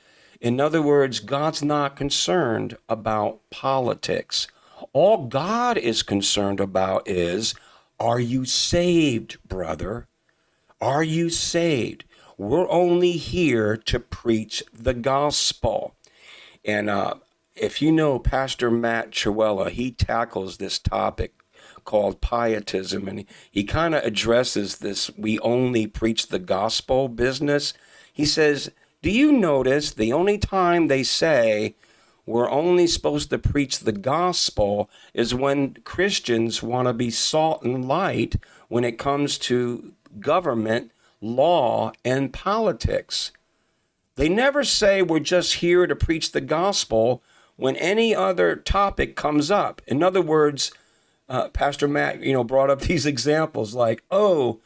In 0.40 0.60
other 0.60 0.82
words, 0.82 1.20
God's 1.20 1.62
not 1.62 1.96
concerned 1.96 2.76
about 2.88 3.40
politics. 3.50 4.48
All 4.92 5.26
God 5.26 5.76
is 5.76 6.02
concerned 6.02 6.60
about 6.60 7.06
is 7.06 7.54
are 8.00 8.20
you 8.20 8.46
saved, 8.46 9.36
brother? 9.46 10.08
Are 10.80 11.04
you 11.04 11.28
saved? 11.28 12.04
We're 12.38 12.70
only 12.70 13.12
here 13.12 13.76
to 13.76 14.00
preach 14.00 14.62
the 14.72 14.94
gospel. 14.94 15.94
And 16.64 16.88
uh, 16.88 17.16
if 17.60 17.82
you 17.82 17.92
know 17.92 18.18
Pastor 18.18 18.70
Matt 18.70 19.10
Trewhella, 19.10 19.70
he 19.70 19.92
tackles 19.92 20.56
this 20.56 20.78
topic 20.78 21.34
called 21.84 22.22
pietism 22.22 23.06
and 23.06 23.26
he 23.50 23.64
kind 23.64 23.94
of 23.94 24.02
addresses 24.02 24.78
this 24.78 25.10
we 25.16 25.38
only 25.40 25.86
preach 25.86 26.28
the 26.28 26.38
gospel 26.38 27.08
business. 27.08 27.74
He 28.12 28.24
says, 28.24 28.70
Do 29.02 29.10
you 29.10 29.30
notice 29.30 29.92
the 29.92 30.12
only 30.12 30.38
time 30.38 30.86
they 30.86 31.02
say 31.02 31.74
we're 32.24 32.50
only 32.50 32.86
supposed 32.86 33.28
to 33.28 33.38
preach 33.38 33.80
the 33.80 33.92
gospel 33.92 34.88
is 35.12 35.34
when 35.34 35.74
Christians 35.84 36.62
want 36.62 36.88
to 36.88 36.94
be 36.94 37.10
salt 37.10 37.62
and 37.62 37.86
light 37.86 38.36
when 38.68 38.84
it 38.84 38.98
comes 38.98 39.36
to 39.38 39.92
government, 40.18 40.92
law, 41.20 41.92
and 42.06 42.32
politics? 42.32 43.32
They 44.16 44.30
never 44.30 44.64
say 44.64 45.02
we're 45.02 45.20
just 45.20 45.54
here 45.54 45.86
to 45.86 45.96
preach 45.96 46.32
the 46.32 46.40
gospel 46.40 47.22
when 47.60 47.76
any 47.76 48.14
other 48.14 48.56
topic 48.56 49.14
comes 49.14 49.50
up. 49.50 49.82
In 49.86 50.02
other 50.02 50.22
words, 50.22 50.72
uh, 51.28 51.48
Pastor 51.50 51.86
Matt, 51.86 52.22
you 52.22 52.32
know, 52.32 52.42
brought 52.42 52.70
up 52.70 52.80
these 52.90 53.06
examples 53.06 53.74
like, 53.74 54.02
oh, 54.10 54.60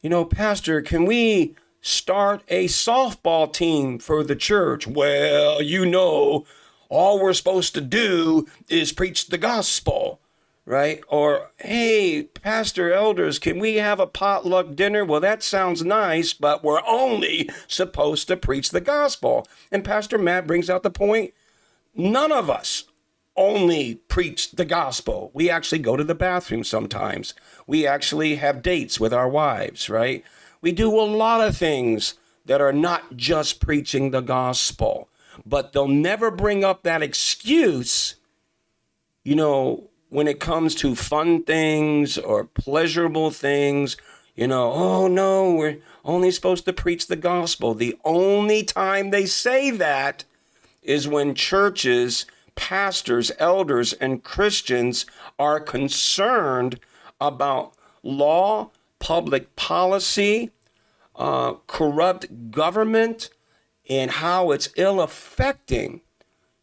you 0.00 0.08
know, 0.08 0.24
Pastor, 0.24 0.80
can 0.80 1.04
we 1.06 1.56
start 1.80 2.42
a 2.48 2.66
softball 2.66 3.52
team 3.52 3.98
for 3.98 4.22
the 4.22 4.36
church? 4.36 4.86
Well, 4.86 5.60
you 5.60 5.84
know, 5.84 6.46
all 6.88 7.20
we're 7.20 7.32
supposed 7.32 7.74
to 7.74 7.80
do 7.80 8.46
is 8.68 8.92
preach 8.92 9.26
the 9.26 9.38
gospel. 9.38 10.20
right? 10.64 11.00
Or, 11.08 11.50
hey, 11.58 12.24
pastor 12.24 12.92
elders, 12.92 13.38
can 13.38 13.58
we 13.58 13.76
have 13.76 14.00
a 14.00 14.06
potluck 14.06 14.74
dinner? 14.74 15.04
Well, 15.04 15.20
that 15.20 15.42
sounds 15.42 15.84
nice, 15.84 16.32
but 16.34 16.64
we're 16.64 16.84
only 16.86 17.48
supposed 17.68 18.28
to 18.28 18.36
preach 18.36 18.70
the 18.70 18.80
gospel. 18.80 19.46
And 19.70 19.84
Pastor 19.84 20.18
Matt 20.18 20.46
brings 20.46 20.68
out 20.68 20.82
the 20.82 20.90
point 20.90 21.32
none 21.96 22.32
of 22.32 22.50
us 22.50 22.84
only 23.36 23.96
preach 24.08 24.52
the 24.52 24.64
gospel. 24.64 25.30
We 25.34 25.50
actually 25.50 25.80
go 25.80 25.96
to 25.96 26.04
the 26.04 26.14
bathroom 26.14 26.64
sometimes. 26.64 27.34
We 27.66 27.86
actually 27.86 28.36
have 28.36 28.62
dates 28.62 28.98
with 28.98 29.12
our 29.12 29.28
wives, 29.28 29.90
right? 29.90 30.24
We 30.60 30.72
do 30.72 30.90
a 30.90 31.02
lot 31.02 31.46
of 31.46 31.56
things 31.56 32.14
that 32.46 32.60
are 32.60 32.72
not 32.72 33.16
just 33.16 33.60
preaching 33.60 34.10
the 34.10 34.20
gospel, 34.20 35.08
but 35.44 35.72
they'll 35.72 35.88
never 35.88 36.30
bring 36.30 36.64
up 36.64 36.82
that 36.82 37.02
excuse, 37.02 38.14
you 39.22 39.34
know, 39.34 39.90
when 40.08 40.28
it 40.28 40.40
comes 40.40 40.74
to 40.76 40.94
fun 40.94 41.42
things 41.42 42.16
or 42.16 42.44
pleasurable 42.44 43.30
things. 43.30 43.96
You 44.34 44.46
know, 44.46 44.72
oh 44.72 45.08
no, 45.08 45.52
we're 45.52 45.78
only 46.04 46.30
supposed 46.30 46.64
to 46.66 46.72
preach 46.72 47.06
the 47.06 47.16
gospel. 47.16 47.74
The 47.74 47.98
only 48.04 48.62
time 48.62 49.10
they 49.10 49.26
say 49.26 49.70
that 49.70 50.24
is 50.86 51.06
when 51.06 51.34
churches 51.34 52.24
pastors, 52.54 53.30
elders, 53.38 53.92
and 53.92 54.24
Christians 54.24 55.04
are 55.38 55.60
concerned 55.60 56.80
about 57.20 57.74
law, 58.02 58.70
public 58.98 59.54
policy, 59.56 60.50
uh, 61.16 61.54
corrupt 61.66 62.50
government, 62.50 63.28
and 63.88 64.10
how 64.10 64.50
it's 64.52 64.70
ill 64.76 65.00
affecting, 65.00 66.00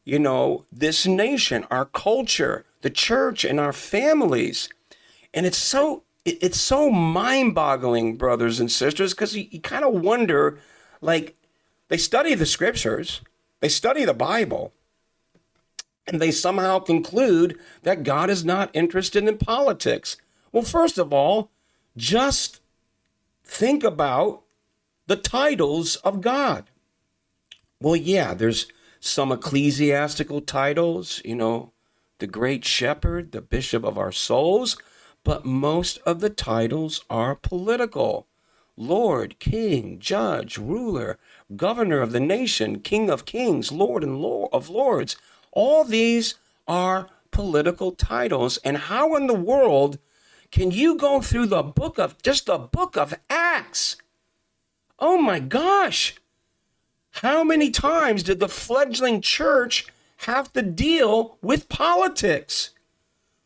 you 0.04 0.20
know, 0.20 0.66
this 0.72 1.06
nation, 1.06 1.66
our 1.70 1.86
culture, 1.86 2.66
the 2.82 2.90
church, 2.90 3.46
and 3.46 3.60
our 3.60 3.74
families. 3.74 4.70
And 5.34 5.46
it's 5.46 5.58
so 5.58 6.04
it's 6.26 6.60
so 6.60 6.90
mind-boggling, 6.90 8.16
brothers 8.16 8.60
and 8.60 8.72
sisters, 8.72 9.14
because 9.14 9.36
you, 9.36 9.46
you 9.52 9.60
kind 9.60 9.84
of 9.84 9.94
wonder, 10.02 10.58
like, 11.02 11.36
they 11.90 11.98
study 11.98 12.34
the 12.34 12.46
scriptures, 12.46 13.22
they 13.64 13.70
study 13.70 14.04
the 14.04 14.14
Bible, 14.14 14.74
and 16.06 16.22
they 16.22 16.32
somehow 16.32 16.80
conclude 16.80 17.58
that 17.84 18.04
God 18.04 18.30
is 18.30 18.44
not 18.44 18.70
interested 18.74 19.26
in 19.26 19.38
politics. 19.38 20.18
Well, 20.52 20.64
first 20.64 20.98
of 20.98 21.14
all, 21.14 21.50
just 21.96 22.60
think 23.46 23.86
about 23.86 24.42
the 25.08 25.16
titles 25.16 25.96
of 25.96 26.20
God. 26.20 26.72
Well, 27.80 27.96
yeah, 27.96 28.34
there's 28.34 28.68
some 29.00 29.32
ecclesiastical 29.32 30.42
titles, 30.42 31.22
you 31.24 31.36
know, 31.36 31.72
the 32.20 32.28
great 32.28 32.66
shepherd, 32.66 33.32
the 33.32 33.42
bishop 33.42 33.86
of 33.86 33.98
our 33.98 34.12
souls, 34.12 34.78
but 35.24 35.46
most 35.46 36.00
of 36.00 36.20
the 36.20 36.30
titles 36.30 37.06
are 37.10 37.34
political. 37.34 38.28
Lord, 38.76 39.38
King, 39.40 40.00
Judge, 40.00 40.58
Ruler, 40.58 41.20
Governor 41.56 42.02
of 42.02 42.12
the 42.12 42.20
nation, 42.20 42.80
King 42.80 43.10
of 43.10 43.26
kings, 43.26 43.72
Lord 43.72 44.04
and 44.04 44.20
Lord 44.20 44.50
of 44.52 44.70
lords. 44.70 45.16
All 45.52 45.84
these 45.84 46.36
are 46.68 47.10
political 47.30 47.92
titles. 47.92 48.58
And 48.58 48.78
how 48.78 49.16
in 49.16 49.28
the 49.28 49.34
world 49.34 50.00
can 50.52 50.72
you 50.72 50.96
go 50.96 51.22
through 51.22 51.48
the 51.48 51.64
book 51.64 52.00
of 52.00 52.22
just 52.22 52.48
the 52.48 52.58
book 52.58 52.98
of 52.98 53.14
Acts? 53.30 53.98
Oh 54.98 55.18
my 55.18 55.40
gosh. 55.40 56.16
How 57.18 57.44
many 57.44 57.70
times 57.70 58.24
did 58.24 58.40
the 58.40 58.48
fledgling 58.48 59.22
church 59.22 59.86
have 60.18 60.52
to 60.54 60.64
deal 60.64 61.38
with 61.42 61.70
politics, 61.70 62.72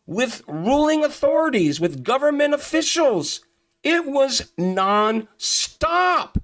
with 0.05 0.41
ruling 0.47 1.03
authorities, 1.03 1.79
with 1.79 2.03
government 2.03 2.53
officials? 2.53 3.41
It 3.87 4.05
was 4.05 4.51
non-stop. 4.57 6.37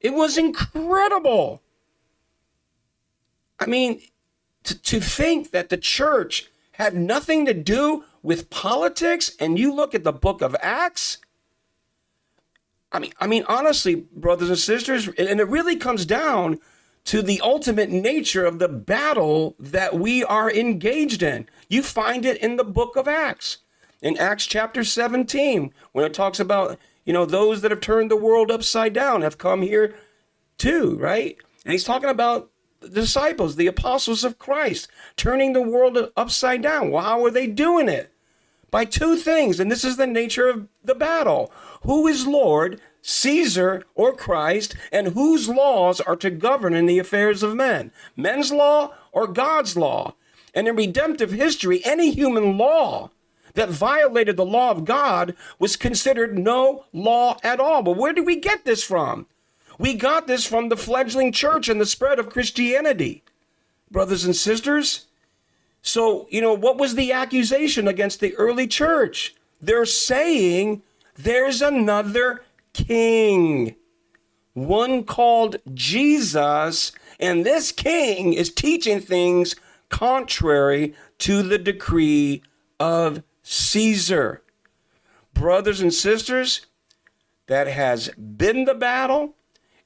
It 0.00 0.12
was 0.12 0.36
incredible. 0.36 1.62
I 3.60 3.66
mean, 3.66 4.00
to, 4.64 4.76
to 4.82 4.98
think 4.98 5.52
that 5.52 5.68
the 5.68 5.76
church 5.76 6.50
had 6.72 6.96
nothing 6.96 7.46
to 7.46 7.54
do 7.54 8.02
with 8.24 8.50
politics 8.50 9.36
and 9.38 9.56
you 9.56 9.72
look 9.72 9.94
at 9.94 10.02
the 10.02 10.12
book 10.12 10.42
of 10.42 10.56
acts 10.60 11.18
i 12.90 12.98
mean 12.98 13.12
i 13.20 13.26
mean 13.26 13.44
honestly 13.48 13.94
brothers 13.94 14.48
and 14.48 14.58
sisters 14.58 15.06
and 15.06 15.40
it 15.40 15.48
really 15.48 15.76
comes 15.76 16.04
down 16.04 16.58
to 17.04 17.22
the 17.22 17.40
ultimate 17.40 17.88
nature 17.88 18.44
of 18.44 18.58
the 18.58 18.68
battle 18.68 19.54
that 19.60 19.94
we 19.94 20.24
are 20.24 20.50
engaged 20.50 21.22
in 21.22 21.48
you 21.68 21.82
find 21.82 22.26
it 22.26 22.36
in 22.38 22.56
the 22.56 22.64
book 22.64 22.96
of 22.96 23.06
acts 23.06 23.58
in 24.02 24.16
acts 24.18 24.46
chapter 24.46 24.84
17 24.84 25.72
when 25.92 26.04
it 26.04 26.14
talks 26.14 26.40
about 26.40 26.78
you 27.04 27.12
know 27.12 27.24
those 27.24 27.62
that 27.62 27.70
have 27.70 27.80
turned 27.80 28.10
the 28.10 28.16
world 28.16 28.50
upside 28.50 28.92
down 28.92 29.22
have 29.22 29.38
come 29.38 29.62
here 29.62 29.94
too 30.58 30.96
right 30.98 31.38
and 31.64 31.72
he's 31.72 31.84
talking 31.84 32.10
about 32.10 32.50
the 32.80 33.00
disciples, 33.00 33.56
the 33.56 33.66
apostles 33.66 34.24
of 34.24 34.38
Christ, 34.38 34.88
turning 35.16 35.52
the 35.52 35.62
world 35.62 35.98
upside 36.16 36.62
down. 36.62 36.90
Well, 36.90 37.04
how 37.04 37.24
are 37.24 37.30
they 37.30 37.46
doing 37.46 37.88
it? 37.88 38.12
By 38.70 38.84
two 38.84 39.16
things, 39.16 39.58
and 39.58 39.70
this 39.70 39.84
is 39.84 39.96
the 39.96 40.06
nature 40.06 40.48
of 40.48 40.68
the 40.84 40.94
battle. 40.94 41.52
Who 41.82 42.06
is 42.06 42.26
Lord, 42.26 42.80
Caesar 43.00 43.84
or 43.94 44.14
Christ, 44.14 44.76
and 44.92 45.08
whose 45.08 45.48
laws 45.48 46.00
are 46.00 46.16
to 46.16 46.30
govern 46.30 46.74
in 46.74 46.86
the 46.86 46.98
affairs 46.98 47.42
of 47.42 47.54
men? 47.54 47.92
Men's 48.16 48.52
law 48.52 48.94
or 49.12 49.26
God's 49.26 49.76
law? 49.76 50.14
And 50.54 50.68
in 50.68 50.76
redemptive 50.76 51.32
history, 51.32 51.80
any 51.84 52.10
human 52.10 52.58
law 52.58 53.10
that 53.56 53.70
violated 53.70 54.36
the 54.36 54.44
law 54.44 54.70
of 54.70 54.84
God 54.84 55.34
was 55.58 55.76
considered 55.76 56.38
no 56.38 56.84
law 56.92 57.38
at 57.42 57.58
all. 57.58 57.82
But 57.82 57.96
where 57.96 58.12
did 58.12 58.26
we 58.26 58.36
get 58.36 58.64
this 58.64 58.84
from? 58.84 59.26
We 59.78 59.94
got 59.94 60.26
this 60.26 60.46
from 60.46 60.68
the 60.68 60.76
fledgling 60.76 61.32
church 61.32 61.68
and 61.68 61.80
the 61.80 61.86
spread 61.86 62.18
of 62.18 62.30
Christianity, 62.30 63.24
brothers 63.90 64.24
and 64.24 64.36
sisters. 64.36 65.06
So, 65.82 66.26
you 66.30 66.40
know, 66.40 66.54
what 66.54 66.78
was 66.78 66.94
the 66.94 67.12
accusation 67.12 67.86
against 67.88 68.20
the 68.20 68.34
early 68.36 68.66
church? 68.66 69.34
They're 69.60 69.84
saying 69.86 70.82
there's 71.16 71.62
another 71.62 72.42
king, 72.72 73.74
one 74.52 75.04
called 75.04 75.56
Jesus, 75.72 76.92
and 77.18 77.44
this 77.44 77.72
king 77.72 78.32
is 78.32 78.52
teaching 78.52 79.00
things 79.00 79.56
contrary 79.88 80.94
to 81.18 81.42
the 81.42 81.58
decree 81.58 82.42
of 82.78 83.22
Caesar. 83.48 84.42
Brothers 85.32 85.80
and 85.80 85.94
sisters, 85.94 86.66
that 87.46 87.68
has 87.68 88.08
been 88.08 88.64
the 88.64 88.74
battle 88.74 89.36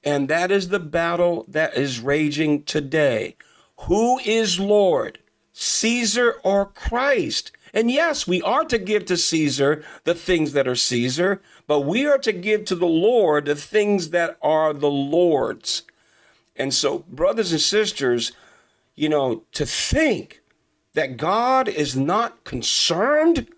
and 0.02 0.28
that 0.28 0.50
is 0.50 0.70
the 0.70 0.80
battle 0.80 1.44
that 1.46 1.76
is 1.76 2.00
raging 2.00 2.62
today. 2.62 3.36
Who 3.82 4.18
is 4.20 4.58
Lord, 4.58 5.18
Caesar 5.52 6.36
or 6.42 6.64
Christ? 6.64 7.52
And 7.74 7.90
yes, 7.90 8.26
we 8.26 8.40
are 8.40 8.64
to 8.64 8.78
give 8.78 9.04
to 9.06 9.18
Caesar 9.18 9.84
the 10.04 10.14
things 10.14 10.54
that 10.54 10.66
are 10.66 10.74
Caesar, 10.74 11.42
but 11.66 11.80
we 11.80 12.06
are 12.06 12.18
to 12.18 12.32
give 12.32 12.64
to 12.64 12.74
the 12.74 12.86
Lord 12.86 13.44
the 13.44 13.54
things 13.54 14.08
that 14.08 14.38
are 14.40 14.72
the 14.72 14.90
Lord's. 14.90 15.82
And 16.56 16.72
so, 16.72 17.00
brothers 17.10 17.52
and 17.52 17.60
sisters, 17.60 18.32
you 18.96 19.10
know, 19.10 19.42
to 19.52 19.66
think 19.66 20.39
that 21.00 21.16
God 21.16 21.66
is 21.66 21.96
not 21.96 22.44
concerned 22.44 23.48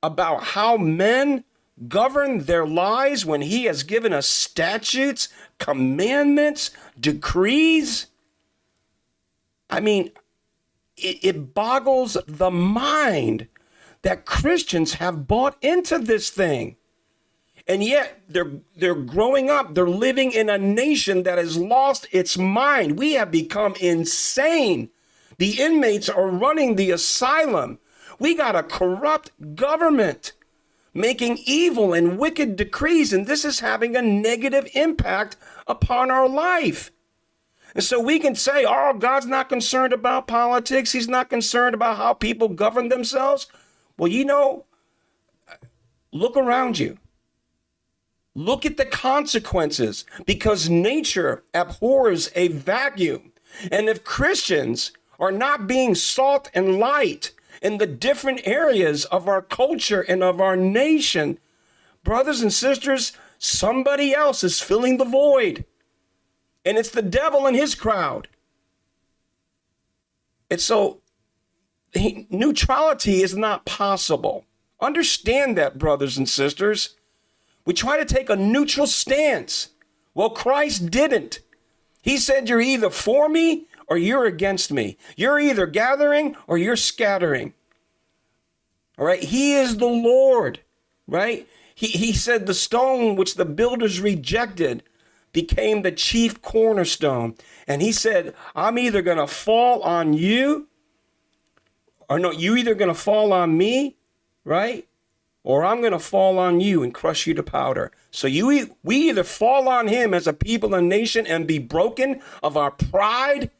about 0.00 0.44
how 0.44 0.76
men 0.76 1.42
govern 1.88 2.44
their 2.44 2.64
lives 2.64 3.26
when 3.26 3.42
He 3.42 3.64
has 3.64 3.82
given 3.82 4.12
us 4.12 4.28
statutes, 4.28 5.28
commandments, 5.58 6.70
decrees. 7.00 8.06
I 9.70 9.80
mean, 9.80 10.12
it, 10.96 11.18
it, 11.24 11.52
boggles 11.52 12.16
the 12.28 12.52
mind 12.52 13.48
that 14.02 14.24
Christians 14.24 14.94
have 14.94 15.26
bought 15.26 15.56
into 15.62 15.98
this 15.98 16.30
thing. 16.30 16.76
And 17.66 17.82
yet 17.82 18.22
they're 18.28 18.52
they're 18.76 18.94
growing 18.94 19.50
up, 19.50 19.74
they're 19.74 19.88
living 19.88 20.30
in 20.30 20.48
a 20.48 20.58
nation 20.58 21.24
that 21.24 21.38
has 21.38 21.56
lost 21.56 22.06
its 22.12 22.38
mind. 22.38 23.00
We 23.00 23.14
have 23.14 23.32
become 23.32 23.74
insane. 23.80 24.90
The 25.42 25.60
inmates 25.60 26.08
are 26.08 26.28
running 26.28 26.76
the 26.76 26.92
asylum. 26.92 27.80
We 28.20 28.36
got 28.36 28.54
a 28.54 28.62
corrupt 28.62 29.32
government 29.56 30.34
making 30.94 31.40
evil 31.46 31.92
and 31.92 32.16
wicked 32.16 32.54
decrees, 32.54 33.12
and 33.12 33.26
this 33.26 33.44
is 33.44 33.58
having 33.58 33.96
a 33.96 34.02
negative 34.02 34.68
impact 34.72 35.36
upon 35.66 36.12
our 36.12 36.28
life. 36.28 36.92
And 37.74 37.82
so 37.82 37.98
we 37.98 38.20
can 38.20 38.36
say, 38.36 38.64
oh, 38.64 38.94
God's 38.96 39.26
not 39.26 39.48
concerned 39.48 39.92
about 39.92 40.28
politics. 40.28 40.92
He's 40.92 41.08
not 41.08 41.28
concerned 41.28 41.74
about 41.74 41.96
how 41.96 42.14
people 42.14 42.46
govern 42.46 42.88
themselves. 42.88 43.48
Well, 43.98 44.12
you 44.12 44.24
know, 44.24 44.66
look 46.12 46.36
around 46.36 46.78
you. 46.78 46.98
Look 48.36 48.64
at 48.64 48.76
the 48.76 48.86
consequences 48.86 50.04
because 50.24 50.70
nature 50.70 51.42
abhors 51.52 52.30
a 52.36 52.46
vacuum. 52.46 53.32
And 53.72 53.88
if 53.88 54.04
Christians 54.04 54.92
are 55.18 55.32
not 55.32 55.66
being 55.66 55.94
salt 55.94 56.50
and 56.54 56.78
light 56.78 57.32
in 57.60 57.78
the 57.78 57.86
different 57.86 58.40
areas 58.44 59.04
of 59.06 59.28
our 59.28 59.40
culture 59.40 60.00
and 60.00 60.22
of 60.22 60.40
our 60.40 60.56
nation, 60.56 61.38
brothers 62.02 62.42
and 62.42 62.52
sisters, 62.52 63.12
somebody 63.38 64.14
else 64.14 64.42
is 64.42 64.60
filling 64.60 64.98
the 64.98 65.04
void. 65.04 65.64
And 66.64 66.76
it's 66.76 66.90
the 66.90 67.02
devil 67.02 67.46
and 67.46 67.56
his 67.56 67.74
crowd. 67.74 68.28
And 70.50 70.60
so 70.60 71.00
neutrality 71.94 73.22
is 73.22 73.36
not 73.36 73.64
possible. 73.64 74.44
Understand 74.80 75.56
that, 75.56 75.78
brothers 75.78 76.18
and 76.18 76.28
sisters. 76.28 76.96
We 77.64 77.74
try 77.74 77.96
to 77.96 78.04
take 78.04 78.28
a 78.28 78.36
neutral 78.36 78.86
stance. 78.86 79.68
Well, 80.14 80.30
Christ 80.30 80.90
didn't. 80.90 81.40
He 82.02 82.18
said, 82.18 82.48
You're 82.48 82.60
either 82.60 82.90
for 82.90 83.28
me 83.28 83.66
or 83.88 83.96
you're 83.96 84.24
against 84.24 84.72
me. 84.72 84.96
You're 85.16 85.40
either 85.40 85.66
gathering 85.66 86.36
or 86.46 86.58
you're 86.58 86.76
scattering. 86.76 87.54
All 88.98 89.06
right. 89.06 89.22
He 89.22 89.54
is 89.54 89.78
the 89.78 89.86
Lord, 89.86 90.60
right? 91.06 91.48
He, 91.74 91.88
he 91.88 92.12
said, 92.12 92.46
The 92.46 92.54
stone 92.54 93.16
which 93.16 93.34
the 93.34 93.44
builders 93.44 94.00
rejected 94.00 94.82
became 95.32 95.82
the 95.82 95.92
chief 95.92 96.42
cornerstone. 96.42 97.34
And 97.66 97.82
he 97.82 97.92
said, 97.92 98.34
I'm 98.54 98.78
either 98.78 99.02
going 99.02 99.18
to 99.18 99.26
fall 99.26 99.82
on 99.82 100.12
you, 100.12 100.68
or 102.08 102.18
no, 102.18 102.30
you 102.30 102.56
either 102.56 102.74
going 102.74 102.88
to 102.88 102.94
fall 102.94 103.32
on 103.32 103.56
me, 103.56 103.96
right? 104.44 104.86
Or 105.44 105.64
I'm 105.64 105.80
going 105.80 105.92
to 105.92 105.98
fall 105.98 106.38
on 106.38 106.60
you 106.60 106.82
and 106.82 106.94
crush 106.94 107.26
you 107.26 107.34
to 107.34 107.42
powder. 107.42 107.90
So 108.10 108.26
you, 108.26 108.76
we 108.84 109.08
either 109.08 109.24
fall 109.24 109.68
on 109.68 109.88
him 109.88 110.14
as 110.14 110.26
a 110.26 110.32
people 110.32 110.74
and 110.74 110.88
nation 110.88 111.26
and 111.26 111.46
be 111.46 111.58
broken 111.58 112.20
of 112.42 112.56
our 112.56 112.70
pride 112.70 113.50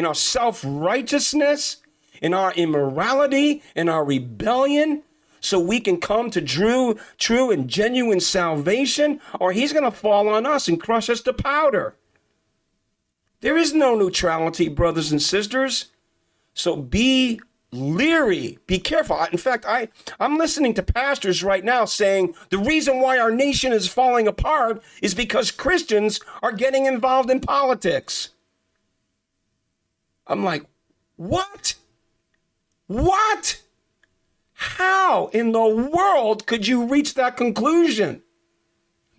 and 0.00 0.06
our 0.06 0.14
self 0.14 0.64
righteousness 0.66 1.76
in 2.22 2.32
our 2.32 2.54
immorality 2.54 3.62
in 3.76 3.86
our 3.86 4.02
rebellion 4.02 5.02
so 5.40 5.60
we 5.60 5.78
can 5.78 6.00
come 6.00 6.30
to 6.30 6.40
true, 6.40 6.98
true 7.18 7.50
and 7.50 7.68
genuine 7.68 8.20
salvation, 8.20 9.20
or 9.38 9.52
he's 9.52 9.74
going 9.74 9.84
to 9.84 9.90
fall 9.90 10.26
on 10.30 10.46
us 10.46 10.68
and 10.68 10.80
crush 10.80 11.10
us 11.10 11.20
to 11.20 11.34
powder. 11.34 11.96
There 13.42 13.58
is 13.58 13.74
no 13.74 13.94
neutrality, 13.94 14.70
brothers 14.70 15.12
and 15.12 15.20
sisters. 15.20 15.90
So 16.54 16.76
be 16.76 17.38
leery, 17.70 18.58
be 18.66 18.78
careful. 18.78 19.22
In 19.30 19.36
fact, 19.36 19.66
I, 19.66 19.88
I'm 20.18 20.38
listening 20.38 20.72
to 20.74 20.82
pastors 20.82 21.44
right 21.44 21.62
now 21.62 21.84
saying 21.84 22.34
the 22.48 22.56
reason 22.56 23.00
why 23.00 23.18
our 23.18 23.30
nation 23.30 23.74
is 23.74 23.86
falling 23.86 24.26
apart 24.26 24.82
is 25.02 25.14
because 25.14 25.50
Christians 25.50 26.20
are 26.42 26.52
getting 26.52 26.86
involved 26.86 27.28
in 27.28 27.40
politics. 27.40 28.30
I'm 30.30 30.44
like, 30.44 30.64
what? 31.16 31.74
What? 32.86 33.60
How 34.54 35.26
in 35.28 35.52
the 35.52 35.66
world 35.66 36.46
could 36.46 36.66
you 36.66 36.86
reach 36.86 37.14
that 37.14 37.36
conclusion? 37.36 38.22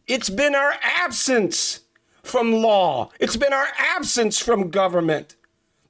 It's 0.07 0.29
been 0.29 0.55
our 0.55 0.73
absence 0.81 1.81
from 2.23 2.53
law, 2.53 3.09
it's 3.19 3.35
been 3.35 3.51
our 3.53 3.67
absence 3.77 4.39
from 4.39 4.69
government 4.69 5.35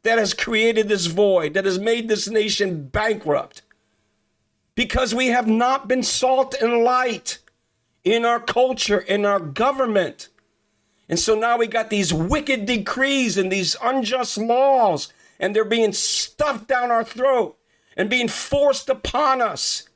that 0.03 0.17
has 0.17 0.33
created 0.33 0.87
this 0.89 1.05
void, 1.05 1.53
that 1.53 1.65
has 1.65 1.77
made 1.77 2.07
this 2.07 2.27
nation 2.27 2.87
bankrupt. 2.87 3.61
Because 4.73 5.13
we 5.13 5.27
have 5.27 5.47
not 5.47 5.87
been 5.87 6.01
salt 6.01 6.55
and 6.59 6.83
light 6.83 7.39
in 8.03 8.25
our 8.25 8.39
culture, 8.39 8.99
in 8.99 9.25
our 9.25 9.39
government. 9.39 10.29
And 11.09 11.19
so 11.19 11.35
now 11.35 11.57
we 11.57 11.67
got 11.67 11.89
these 11.89 12.13
wicked 12.13 12.65
decrees 12.65 13.37
and 13.37 13.51
these 13.51 13.75
unjust 13.81 14.37
laws, 14.37 15.11
and 15.39 15.55
they're 15.55 15.65
being 15.65 15.93
stuffed 15.93 16.67
down 16.67 16.91
our 16.91 17.03
throat 17.03 17.57
and 17.97 18.09
being 18.09 18.27
forced 18.27 18.89
upon 18.89 19.41
us. 19.41 19.89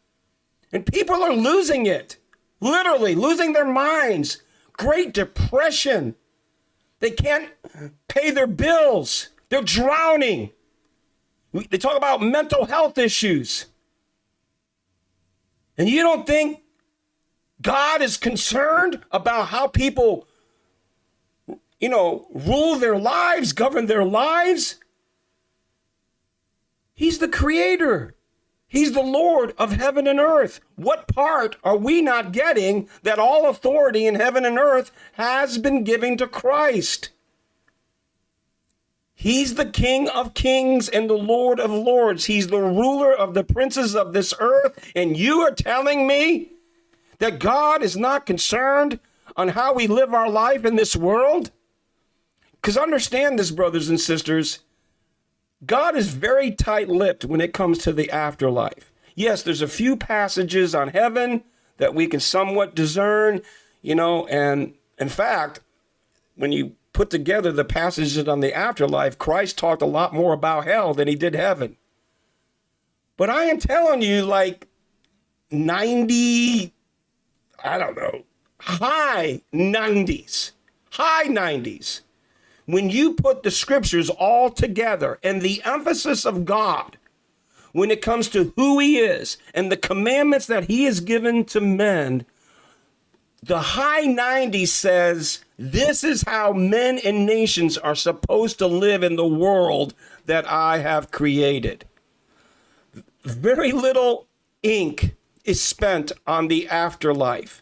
And 0.72 0.86
people 0.86 1.24
are 1.24 1.34
losing 1.34 1.86
it, 1.86 2.18
literally 2.60 3.16
losing 3.16 3.54
their 3.54 3.66
minds. 3.66 4.42
Great 4.74 5.14
depression. 5.14 6.16
They 7.00 7.12
can't 7.12 7.50
pay 8.08 8.32
their 8.32 8.48
bills, 8.48 9.30
they're 9.50 9.62
drowning. 9.62 10.52
They 11.54 11.78
talk 11.78 11.96
about 11.96 12.22
mental 12.22 12.66
health 12.66 12.98
issues. 12.98 13.68
And 15.78 15.88
you 15.88 16.02
don't 16.02 16.28
think 16.28 16.64
God 17.62 18.02
is 18.02 18.18
concerned 18.18 19.02
about 19.12 19.48
how 19.48 19.68
people, 19.68 20.28
you 21.80 21.90
know, 21.90 22.28
rule 22.34 22.78
their 22.78 22.98
lives, 22.98 23.54
govern 23.54 23.86
their 23.86 24.06
lives? 24.06 24.76
He's 26.94 27.20
the 27.20 27.28
creator. 27.28 28.16
He's 28.68 28.94
the 28.94 29.02
Lord 29.02 29.54
of 29.58 29.74
heaven 29.74 30.08
and 30.08 30.20
earth. 30.20 30.60
What 30.76 31.08
part 31.08 31.58
are 31.64 31.78
we 31.78 32.02
not 32.02 32.32
getting 32.32 32.90
that 33.04 33.20
all 33.20 33.48
authority 33.48 34.06
in 34.08 34.16
heaven 34.16 34.46
and 34.46 34.58
earth 34.58 34.92
has 35.14 35.58
been 35.58 35.84
given 35.84 36.18
to 36.18 36.28
Christ? 36.28 37.10
He's 39.14 39.56
the 39.56 39.66
King 39.66 40.10
of 40.10 40.34
kings 40.34 40.90
and 40.90 41.10
the 41.10 41.18
Lord 41.18 41.60
of 41.60 41.72
lords. 41.72 42.26
He's 42.26 42.48
the 42.48 42.60
ruler 42.60 43.14
of 43.14 43.34
the 43.34 43.44
princes 43.44 43.96
of 43.96 44.14
this 44.14 44.34
earth. 44.40 44.92
And 44.96 45.16
you 45.16 45.40
are 45.40 45.52
telling 45.52 46.06
me 46.06 46.52
that 47.20 47.40
God 47.40 47.82
is 47.82 47.96
not 47.96 48.26
concerned 48.26 49.00
on 49.38 49.50
how 49.50 49.74
we 49.74 49.88
live 49.88 50.14
our 50.14 50.30
life 50.30 50.66
in 50.66 50.76
this 50.76 50.96
world? 50.96 51.52
Because 52.66 52.78
understand 52.78 53.38
this, 53.38 53.52
brothers 53.52 53.90
and 53.90 54.02
sisters. 54.02 54.62
God 55.68 55.96
is 55.96 56.08
very 56.08 56.50
tight 56.50 56.90
lipped 56.90 57.24
when 57.24 57.40
it 57.40 57.54
comes 57.54 57.78
to 57.78 57.94
the 57.94 58.10
afterlife. 58.10 58.92
Yes, 59.14 59.44
there's 59.44 59.62
a 59.62 59.68
few 59.68 59.96
passages 59.96 60.74
on 60.74 60.88
heaven 60.88 61.44
that 61.78 61.94
we 61.94 62.08
can 62.08 62.20
somewhat 62.20 62.74
discern, 62.74 63.44
you 63.84 63.94
know, 63.94 64.26
and 64.26 64.74
in 64.98 65.10
fact, 65.10 65.60
when 66.34 66.52
you 66.52 66.76
put 66.92 67.12
together 67.12 67.52
the 67.52 67.66
passages 67.66 68.28
on 68.28 68.40
the 68.40 68.52
afterlife, 68.52 69.20
Christ 69.20 69.60
talked 69.60 69.84
a 69.84 69.86
lot 69.86 70.12
more 70.12 70.34
about 70.34 70.66
hell 70.66 70.96
than 70.96 71.08
he 71.08 71.14
did 71.14 71.36
heaven. 71.36 71.78
But 73.16 73.30
I 73.30 73.44
am 73.44 73.60
telling 73.60 74.02
you, 74.02 74.24
like 74.24 74.68
90, 75.52 76.74
I 77.64 77.78
don't 77.78 77.96
know, 77.96 78.24
high 78.58 79.44
90s, 79.54 80.54
high 80.90 81.28
90s 81.28 82.02
when 82.66 82.90
you 82.90 83.14
put 83.14 83.44
the 83.44 83.52
scriptures 83.52 84.10
all 84.10 84.50
together 84.50 85.20
and 85.24 85.42
the 85.42 85.62
emphasis 85.64 86.26
of 86.26 86.46
God 86.46 86.98
when 87.72 87.92
it 87.92 88.02
comes 88.02 88.30
to 88.30 88.54
who 88.56 88.80
he 88.80 89.00
is 89.00 89.38
and 89.54 89.72
the 89.72 89.78
commandments 89.78 90.48
that 90.48 90.66
he 90.66 90.86
has 90.86 91.00
given 91.00 91.46
to 91.46 91.62
men, 91.62 92.26
the 93.44 93.60
high 93.60 94.02
90 94.02 94.66
says 94.66 95.46
this 95.58 96.04
is 96.04 96.24
how 96.24 96.52
men 96.52 97.00
and 97.06 97.26
nations 97.26 97.78
are 97.78 97.96
supposed 97.96 98.58
to 98.58 98.68
live 98.68 99.04
in 99.04 99.16
the 99.16 99.28
world 99.28 99.94
that 100.26 100.50
I 100.50 100.80
have 100.80 101.12
created. 101.12 101.86
Very 103.24 103.72
little 103.72 104.28
ink 104.64 105.16
is 105.44 105.62
spent 105.62 106.12
on 106.26 106.48
the 106.48 106.68
afterlife. 106.68 107.62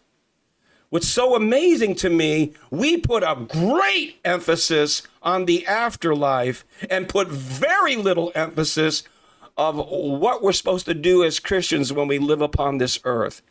What's 0.94 1.08
so 1.08 1.36
amazing 1.36 1.96
to 1.96 2.10
me, 2.12 2.54
we 2.70 2.98
put 2.98 3.24
a 3.24 3.48
great 3.50 4.20
emphasis 4.24 5.02
on 5.24 5.46
the 5.46 5.66
afterlife 5.66 6.64
and 6.88 7.10
put 7.10 7.30
very 7.30 7.96
little 7.96 8.32
emphasis 8.36 9.02
of 9.58 9.76
what 9.76 10.44
we're 10.44 10.52
supposed 10.52 10.86
to 10.86 10.94
do 10.94 11.24
as 11.24 11.40
Christians 11.40 11.92
when 11.92 12.08
we 12.08 12.20
live 12.20 12.42
upon 12.42 12.78
this 12.78 13.00
earth. 13.06 13.42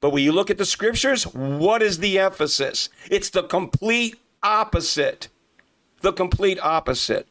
But 0.00 0.10
when 0.10 0.22
you 0.22 0.30
look 0.30 0.48
at 0.48 0.58
the 0.58 0.64
scriptures, 0.64 1.26
what 1.26 1.82
is 1.82 1.98
the 1.98 2.20
emphasis? 2.20 2.88
It's 3.10 3.30
the 3.30 3.42
complete 3.42 4.14
opposite. 4.44 5.26
The 6.02 6.12
complete 6.12 6.60
opposite. 6.60 7.26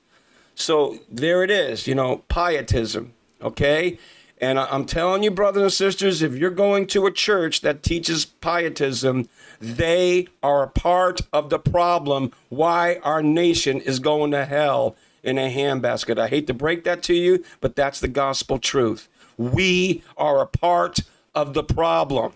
So 0.56 1.00
there 1.10 1.44
it 1.44 1.50
is, 1.50 1.88
you 1.88 1.96
know, 1.96 2.24
pietism, 2.28 3.13
okay? 3.41 4.00
And 4.39 4.60
I'm 4.60 4.86
telling 4.86 5.24
you, 5.24 5.32
brothers 5.32 5.63
and 5.63 5.72
sisters, 5.72 6.22
if 6.22 6.36
you're 6.36 6.50
going 6.50 6.88
to 6.88 7.06
a 7.06 7.12
church 7.12 7.62
that 7.62 7.84
teaches 7.84 8.26
pietism, 8.26 9.30
they 9.60 10.28
are 10.44 10.63
a 10.63 10.70
part 10.70 11.22
of 11.34 11.50
the 11.50 11.60
problem 11.60 12.32
why 12.50 13.00
our 13.04 13.22
nation 13.22 13.82
is 13.82 14.00
going 14.00 14.32
to 14.32 14.46
hell 14.46 14.96
in 15.24 15.38
a 15.38 15.54
handbasket. 15.54 16.20
I 16.20 16.28
hate 16.28 16.48
to 16.48 16.54
break 16.54 16.84
that 16.84 17.04
to 17.04 17.13
you, 17.13 17.44
but 17.60 17.76
that's 17.76 18.00
the 18.00 18.08
gospel 18.08 18.60
truth. 18.60 19.10
We 19.38 20.04
are 20.18 20.41
a 20.41 20.48
part 20.48 21.00
of 21.34 21.54
the 21.54 21.63
problem. 21.63 22.34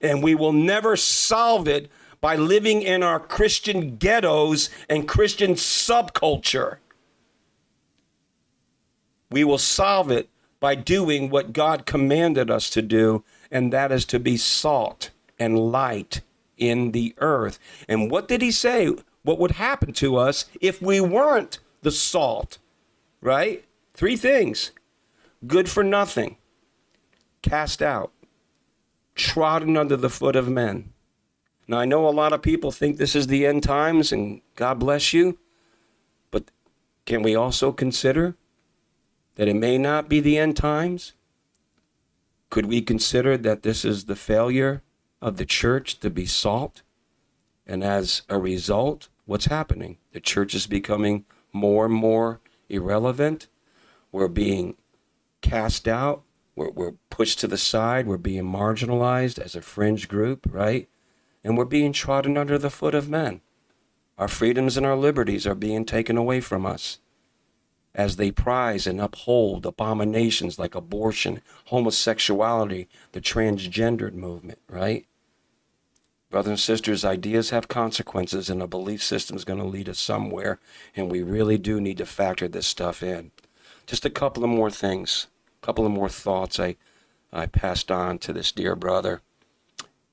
And 0.00 0.22
we 0.22 0.34
will 0.34 0.52
never 0.52 0.96
solve 0.96 1.66
it 1.66 1.90
by 2.20 2.36
living 2.36 2.82
in 2.82 3.02
our 3.02 3.20
Christian 3.20 3.96
ghettos 3.96 4.68
and 4.88 5.08
Christian 5.08 5.54
subculture. 5.54 6.78
We 9.30 9.44
will 9.44 9.58
solve 9.58 10.10
it 10.10 10.28
by 10.60 10.74
doing 10.74 11.30
what 11.30 11.52
God 11.52 11.86
commanded 11.86 12.50
us 12.50 12.70
to 12.70 12.82
do, 12.82 13.24
and 13.50 13.72
that 13.72 13.92
is 13.92 14.04
to 14.06 14.18
be 14.18 14.36
salt 14.36 15.10
and 15.38 15.58
light 15.58 16.20
in 16.56 16.92
the 16.92 17.14
earth. 17.18 17.58
And 17.88 18.10
what 18.10 18.28
did 18.28 18.42
he 18.42 18.50
say? 18.50 18.94
What 19.22 19.38
would 19.38 19.52
happen 19.52 19.92
to 19.94 20.16
us 20.16 20.46
if 20.60 20.80
we 20.80 21.00
weren't 21.00 21.58
the 21.82 21.90
salt? 21.90 22.58
Right? 23.20 23.64
Three 23.94 24.16
things 24.16 24.72
good 25.46 25.68
for 25.68 25.84
nothing, 25.84 26.36
cast 27.42 27.82
out, 27.82 28.12
trodden 29.14 29.76
under 29.76 29.96
the 29.96 30.10
foot 30.10 30.36
of 30.36 30.48
men. 30.48 30.92
Now, 31.66 31.78
I 31.78 31.84
know 31.84 32.06
a 32.06 32.10
lot 32.10 32.32
of 32.32 32.42
people 32.42 32.70
think 32.70 32.96
this 32.96 33.16
is 33.16 33.26
the 33.26 33.46
end 33.46 33.62
times, 33.62 34.12
and 34.12 34.40
God 34.54 34.78
bless 34.78 35.12
you, 35.12 35.38
but 36.30 36.50
can 37.06 37.22
we 37.22 37.34
also 37.34 37.72
consider 37.72 38.36
that 39.36 39.48
it 39.48 39.56
may 39.56 39.78
not 39.78 40.08
be 40.08 40.20
the 40.20 40.38
end 40.38 40.56
times? 40.56 41.14
Could 42.50 42.66
we 42.66 42.82
consider 42.82 43.36
that 43.38 43.62
this 43.62 43.84
is 43.84 44.04
the 44.04 44.16
failure 44.16 44.82
of 45.24 45.38
the 45.38 45.46
church 45.46 45.98
to 46.00 46.10
be 46.10 46.26
salt? 46.26 46.82
And 47.66 47.82
as 47.82 48.22
a 48.28 48.38
result, 48.38 49.08
what's 49.24 49.46
happening? 49.46 49.96
The 50.12 50.20
church 50.20 50.54
is 50.54 50.66
becoming 50.66 51.24
more 51.50 51.86
and 51.86 51.94
more 51.94 52.40
irrelevant. 52.68 53.48
We're 54.12 54.28
being 54.28 54.76
cast 55.40 55.88
out. 55.88 56.22
We're, 56.54 56.70
we're 56.70 56.94
pushed 57.08 57.40
to 57.40 57.46
the 57.46 57.56
side. 57.56 58.06
We're 58.06 58.18
being 58.18 58.44
marginalized 58.44 59.38
as 59.38 59.56
a 59.56 59.62
fringe 59.62 60.08
group, 60.08 60.46
right? 60.50 60.90
And 61.42 61.56
we're 61.56 61.64
being 61.64 61.94
trodden 61.94 62.36
under 62.36 62.58
the 62.58 62.70
foot 62.70 62.94
of 62.94 63.08
men. 63.08 63.40
Our 64.18 64.28
freedoms 64.28 64.76
and 64.76 64.84
our 64.84 64.96
liberties 64.96 65.46
are 65.46 65.54
being 65.54 65.86
taken 65.86 66.18
away 66.18 66.40
from 66.40 66.66
us 66.66 66.98
as 67.94 68.16
they 68.16 68.30
prize 68.30 68.86
and 68.86 69.00
uphold 69.00 69.64
abominations 69.64 70.58
like 70.58 70.74
abortion, 70.74 71.40
homosexuality, 71.66 72.88
the 73.12 73.20
transgendered 73.20 74.14
movement, 74.14 74.58
right? 74.68 75.06
Brothers 76.34 76.50
and 76.50 76.58
sisters, 76.58 77.04
ideas 77.04 77.50
have 77.50 77.68
consequences, 77.68 78.50
and 78.50 78.60
a 78.60 78.66
belief 78.66 79.04
system 79.04 79.36
is 79.36 79.44
going 79.44 79.60
to 79.60 79.64
lead 79.64 79.88
us 79.88 80.00
somewhere, 80.00 80.58
and 80.96 81.08
we 81.08 81.22
really 81.22 81.58
do 81.58 81.80
need 81.80 81.98
to 81.98 82.06
factor 82.06 82.48
this 82.48 82.66
stuff 82.66 83.04
in. 83.04 83.30
Just 83.86 84.04
a 84.04 84.10
couple 84.10 84.42
of 84.42 84.50
more 84.50 84.68
things, 84.68 85.28
a 85.62 85.64
couple 85.64 85.86
of 85.86 85.92
more 85.92 86.08
thoughts 86.08 86.58
I, 86.58 86.74
I 87.32 87.46
passed 87.46 87.88
on 87.88 88.18
to 88.18 88.32
this 88.32 88.50
dear 88.50 88.74
brother. 88.74 89.22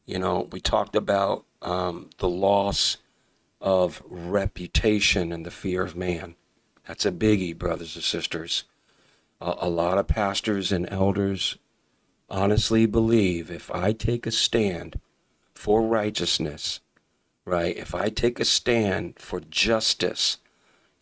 You 0.05 0.19
know, 0.19 0.47
we 0.51 0.61
talked 0.61 0.95
about 0.95 1.43
um, 1.63 2.11
the 2.19 2.29
loss 2.29 2.97
of 3.59 4.03
reputation 4.07 5.31
and 5.31 5.43
the 5.43 5.49
fear 5.49 5.81
of 5.81 5.95
man. 5.95 6.35
That's 6.87 7.07
a 7.07 7.11
biggie, 7.11 7.57
brothers 7.57 7.95
and 7.95 8.03
sisters. 8.03 8.65
A, 9.41 9.55
a 9.61 9.69
lot 9.69 9.97
of 9.97 10.05
pastors 10.05 10.71
and 10.71 10.87
elders 10.91 11.57
honestly 12.29 12.85
believe 12.85 13.49
if 13.49 13.71
I 13.71 13.91
take 13.91 14.27
a 14.27 14.31
stand 14.31 14.99
for 15.61 15.83
righteousness, 15.83 16.79
right? 17.45 17.77
If 17.77 17.93
I 17.93 18.09
take 18.09 18.39
a 18.39 18.45
stand 18.45 19.19
for 19.19 19.39
justice, 19.39 20.37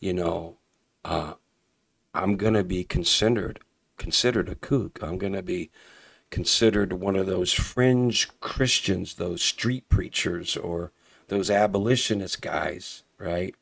you 0.00 0.12
know, 0.12 0.58
uh, 1.02 1.32
I'm 2.12 2.36
gonna 2.36 2.62
be 2.62 2.84
considered 2.84 3.60
considered 3.96 4.50
a 4.50 4.54
kook. 4.54 4.98
I'm 5.00 5.16
gonna 5.16 5.42
be 5.42 5.70
considered 6.28 6.92
one 6.92 7.16
of 7.16 7.24
those 7.24 7.54
fringe 7.54 8.28
Christians, 8.40 9.14
those 9.14 9.40
street 9.40 9.88
preachers, 9.88 10.58
or 10.58 10.92
those 11.28 11.50
abolitionist 11.50 12.42
guys, 12.42 13.02
right? 13.16 13.54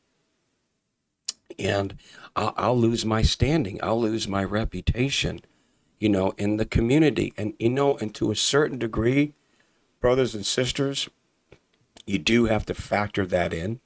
And 1.57 1.95
I'll, 2.35 2.53
I'll 2.57 2.77
lose 2.77 3.05
my 3.05 3.21
standing. 3.21 3.79
I'll 3.81 4.01
lose 4.01 4.27
my 4.27 4.43
reputation, 4.43 5.39
you 5.97 6.09
know, 6.09 6.33
in 6.37 6.57
the 6.57 6.65
community. 6.65 7.31
And 7.37 7.53
you 7.57 7.69
know, 7.69 7.95
and 7.99 8.13
to 8.15 8.31
a 8.31 8.35
certain 8.35 8.79
degree, 8.79 9.33
brothers 9.99 10.35
and 10.35 10.45
sisters, 10.45 11.09
you 12.05 12.17
do 12.17 12.45
have 12.45 12.65
to 12.67 12.73
factor 12.73 13.25
that 13.25 13.53
in. 13.53 13.79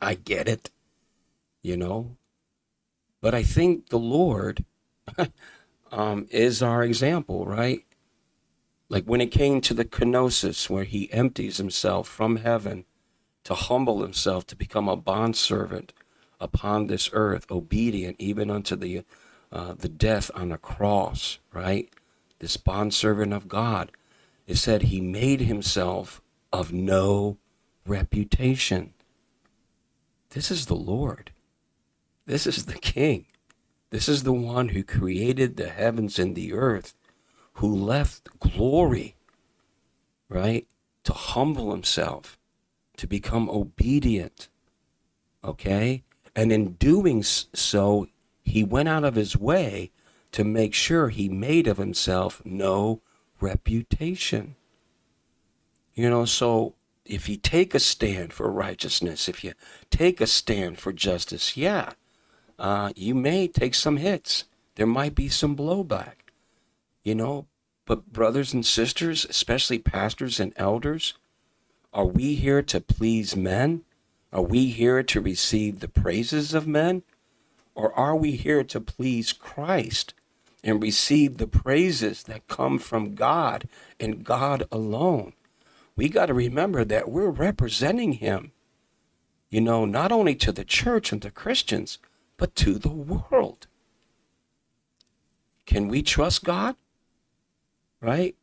I 0.00 0.14
get 0.14 0.48
it, 0.48 0.70
you 1.62 1.76
know. 1.76 2.16
But 3.20 3.34
I 3.34 3.42
think 3.42 3.88
the 3.88 3.98
Lord 3.98 4.64
um, 5.92 6.26
is 6.30 6.62
our 6.62 6.82
example, 6.82 7.46
right? 7.46 7.84
Like 8.88 9.04
when 9.04 9.20
it 9.20 9.32
came 9.32 9.60
to 9.62 9.74
the 9.74 9.84
kenosis, 9.84 10.70
where 10.70 10.84
he 10.84 11.12
empties 11.12 11.56
himself 11.56 12.06
from 12.06 12.36
heaven 12.36 12.84
to 13.44 13.54
humble 13.54 14.02
himself 14.02 14.46
to 14.48 14.56
become 14.56 14.88
a 14.88 14.96
bondservant 14.96 15.92
upon 16.40 16.86
this 16.86 17.10
earth, 17.12 17.50
obedient 17.50 18.16
even 18.18 18.50
unto 18.50 18.76
the 18.76 19.02
uh, 19.52 19.72
the 19.74 19.88
death 19.88 20.30
on 20.34 20.48
the 20.48 20.58
cross, 20.58 21.38
right? 21.52 21.88
This 22.40 22.56
bondservant 22.56 23.32
of 23.32 23.48
God. 23.48 23.92
It 24.46 24.56
said 24.56 24.82
he 24.82 25.00
made 25.00 25.40
himself 25.40 26.22
of 26.52 26.72
no 26.72 27.38
reputation. 27.86 28.94
This 30.30 30.50
is 30.50 30.66
the 30.66 30.74
Lord. 30.74 31.32
This 32.26 32.46
is 32.46 32.66
the 32.66 32.78
King. 32.78 33.26
This 33.90 34.08
is 34.08 34.22
the 34.22 34.32
one 34.32 34.70
who 34.70 34.82
created 34.82 35.56
the 35.56 35.68
heavens 35.68 36.18
and 36.18 36.34
the 36.34 36.52
earth, 36.52 36.94
who 37.54 37.74
left 37.74 38.28
glory, 38.38 39.16
right, 40.28 40.66
to 41.04 41.12
humble 41.12 41.70
himself, 41.70 42.38
to 42.96 43.06
become 43.06 43.48
obedient. 43.48 44.48
Okay? 45.44 46.02
And 46.34 46.52
in 46.52 46.72
doing 46.74 47.22
so, 47.22 48.08
he 48.42 48.62
went 48.64 48.88
out 48.88 49.04
of 49.04 49.14
his 49.14 49.36
way 49.36 49.92
to 50.32 50.44
make 50.44 50.74
sure 50.74 51.08
he 51.08 51.28
made 51.28 51.66
of 51.66 51.78
himself 51.78 52.42
no 52.44 53.00
reputation. 53.40 54.56
You 55.94 56.10
know, 56.10 56.24
so 56.24 56.74
if 57.04 57.28
you 57.28 57.36
take 57.36 57.74
a 57.74 57.80
stand 57.80 58.32
for 58.32 58.50
righteousness, 58.50 59.28
if 59.28 59.42
you 59.44 59.54
take 59.90 60.20
a 60.20 60.26
stand 60.26 60.78
for 60.78 60.92
justice, 60.92 61.56
yeah, 61.56 61.92
uh, 62.58 62.90
you 62.96 63.14
may 63.14 63.48
take 63.48 63.74
some 63.74 63.96
hits. 63.96 64.44
There 64.74 64.86
might 64.86 65.14
be 65.14 65.28
some 65.28 65.56
blowback, 65.56 66.32
you 67.02 67.14
know. 67.14 67.46
But, 67.86 68.12
brothers 68.12 68.52
and 68.52 68.66
sisters, 68.66 69.24
especially 69.24 69.78
pastors 69.78 70.40
and 70.40 70.52
elders, 70.56 71.14
are 71.92 72.04
we 72.04 72.34
here 72.34 72.60
to 72.62 72.80
please 72.80 73.36
men? 73.36 73.82
Are 74.32 74.42
we 74.42 74.70
here 74.70 75.02
to 75.04 75.20
receive 75.20 75.78
the 75.78 75.88
praises 75.88 76.52
of 76.52 76.66
men? 76.66 77.04
Or 77.76 77.92
are 77.92 78.16
we 78.16 78.32
here 78.32 78.64
to 78.64 78.80
please 78.80 79.32
Christ 79.32 80.14
and 80.66 80.82
receive 80.82 81.36
the 81.36 81.46
praises 81.46 82.24
that 82.24 82.48
come 82.48 82.76
from 82.80 83.14
God 83.14 83.68
and 84.00 84.24
God 84.24 84.64
alone. 84.72 85.32
We 85.94 86.08
got 86.08 86.26
to 86.26 86.34
remember 86.34 86.84
that 86.84 87.08
we're 87.08 87.30
representing 87.30 88.14
Him, 88.14 88.50
you 89.48 89.60
know, 89.60 89.84
not 89.84 90.10
only 90.10 90.34
to 90.34 90.50
the 90.50 90.64
church 90.64 91.12
and 91.12 91.20
the 91.20 91.30
Christians, 91.30 91.98
but 92.36 92.56
to 92.56 92.74
the 92.74 92.90
world. 92.90 93.68
Can 95.66 95.86
we 95.86 96.02
trust 96.02 96.42
God? 96.42 96.74
Right? 98.00 98.34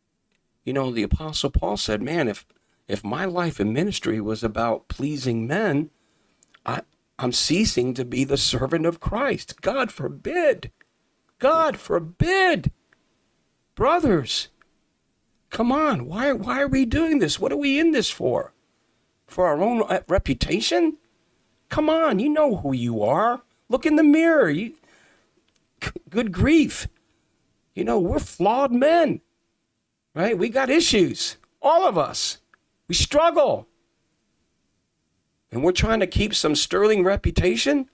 You 0.64 0.72
know, 0.72 0.92
the 0.92 1.04
Apostle 1.04 1.52
Paul 1.52 1.76
said, 1.76 2.02
man, 2.02 2.30
if 2.30 2.46
if 2.88 3.04
my 3.04 3.26
life 3.26 3.60
and 3.60 3.74
ministry 3.74 4.20
was 4.20 4.44
about 4.44 4.88
pleasing 4.88 5.46
men, 5.46 5.90
I, 6.66 6.82
I'm 7.20 7.32
ceasing 7.32 7.94
to 7.94 8.06
be 8.06 8.24
the 8.24 8.38
servant 8.38 8.86
of 8.86 9.00
Christ. 9.00 9.62
God 9.62 9.92
forbid. 9.92 10.72
God 11.44 11.76
forbid. 11.76 12.72
Brothers, 13.76 14.48
come 15.50 15.74
on. 15.74 16.06
Why, 16.06 16.32
why 16.32 16.62
are 16.62 16.70
we 16.70 16.86
doing 16.86 17.20
this? 17.20 17.38
What 17.38 17.52
are 17.52 17.58
we 17.58 17.78
in 17.78 17.92
this 17.92 18.10
for? 18.10 18.54
For 19.28 19.46
our 19.48 19.62
own 19.62 19.82
uh, 19.82 20.00
reputation? 20.08 20.96
Come 21.68 21.90
on, 21.90 22.20
you 22.20 22.30
know 22.30 22.56
who 22.56 22.72
you 22.72 23.04
are. 23.04 23.42
Look 23.68 23.86
in 23.86 23.98
the 23.98 24.04
mirror. 24.04 24.50
You, 24.50 24.76
good 26.10 26.32
grief. 26.32 26.88
You 27.76 27.84
know, 27.84 28.00
we're 28.00 28.20
flawed 28.20 28.72
men, 28.72 29.20
right? 30.16 30.38
We 30.38 30.48
got 30.48 30.70
issues. 30.70 31.36
All 31.62 31.86
of 31.86 31.98
us. 31.98 32.38
We 32.88 32.96
struggle. 32.96 33.68
And 35.52 35.62
we're 35.62 35.74
trying 35.74 36.00
to 36.00 36.08
keep 36.08 36.34
some 36.36 36.56
sterling 36.56 37.04
reputation 37.04 37.90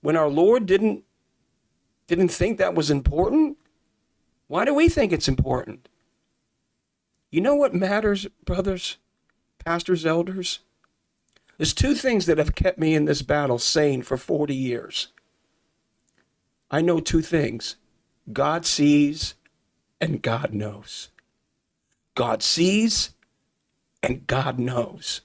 when 0.00 0.16
our 0.16 0.30
Lord 0.30 0.64
didn't 0.64 1.04
didn't 2.08 2.28
think 2.28 2.58
that 2.58 2.74
was 2.74 2.90
important? 2.90 3.58
Why 4.48 4.64
do 4.64 4.74
we 4.74 4.88
think 4.88 5.12
it's 5.12 5.28
important? 5.28 5.88
You 7.30 7.42
know 7.42 7.54
what 7.54 7.74
matters, 7.74 8.26
brothers, 8.44 8.96
pastors, 9.64 10.04
elders? 10.04 10.60
There's 11.58 11.74
two 11.74 11.94
things 11.94 12.26
that 12.26 12.38
have 12.38 12.54
kept 12.54 12.78
me 12.78 12.94
in 12.94 13.04
this 13.04 13.22
battle 13.22 13.58
sane 13.58 14.02
for 14.02 14.16
40 14.16 14.54
years. 14.54 15.08
I 16.70 16.80
know 16.80 16.98
two 16.98 17.22
things 17.22 17.76
God 18.32 18.64
sees 18.64 19.34
and 20.00 20.22
God 20.22 20.54
knows. 20.54 21.10
God 22.14 22.42
sees 22.42 23.10
and 24.02 24.26
God 24.26 24.58
knows. 24.58 25.20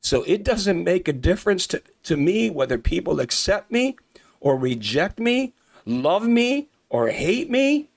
So 0.00 0.22
it 0.24 0.42
doesn't 0.42 0.82
make 0.82 1.08
a 1.08 1.12
difference 1.12 1.66
to, 1.68 1.82
to 2.04 2.16
me 2.16 2.50
whether 2.50 2.78
people 2.78 3.20
accept 3.20 3.70
me 3.70 3.96
or 4.40 4.56
reject 4.56 5.18
me 5.18 5.54
love 5.84 6.26
me 6.26 6.68
or 6.88 7.08
hate 7.08 7.50
me, 7.50 7.88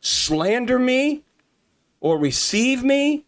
slander 0.00 0.78
me 0.78 1.22
or 2.00 2.18
receive 2.18 2.82
me. 2.82 3.24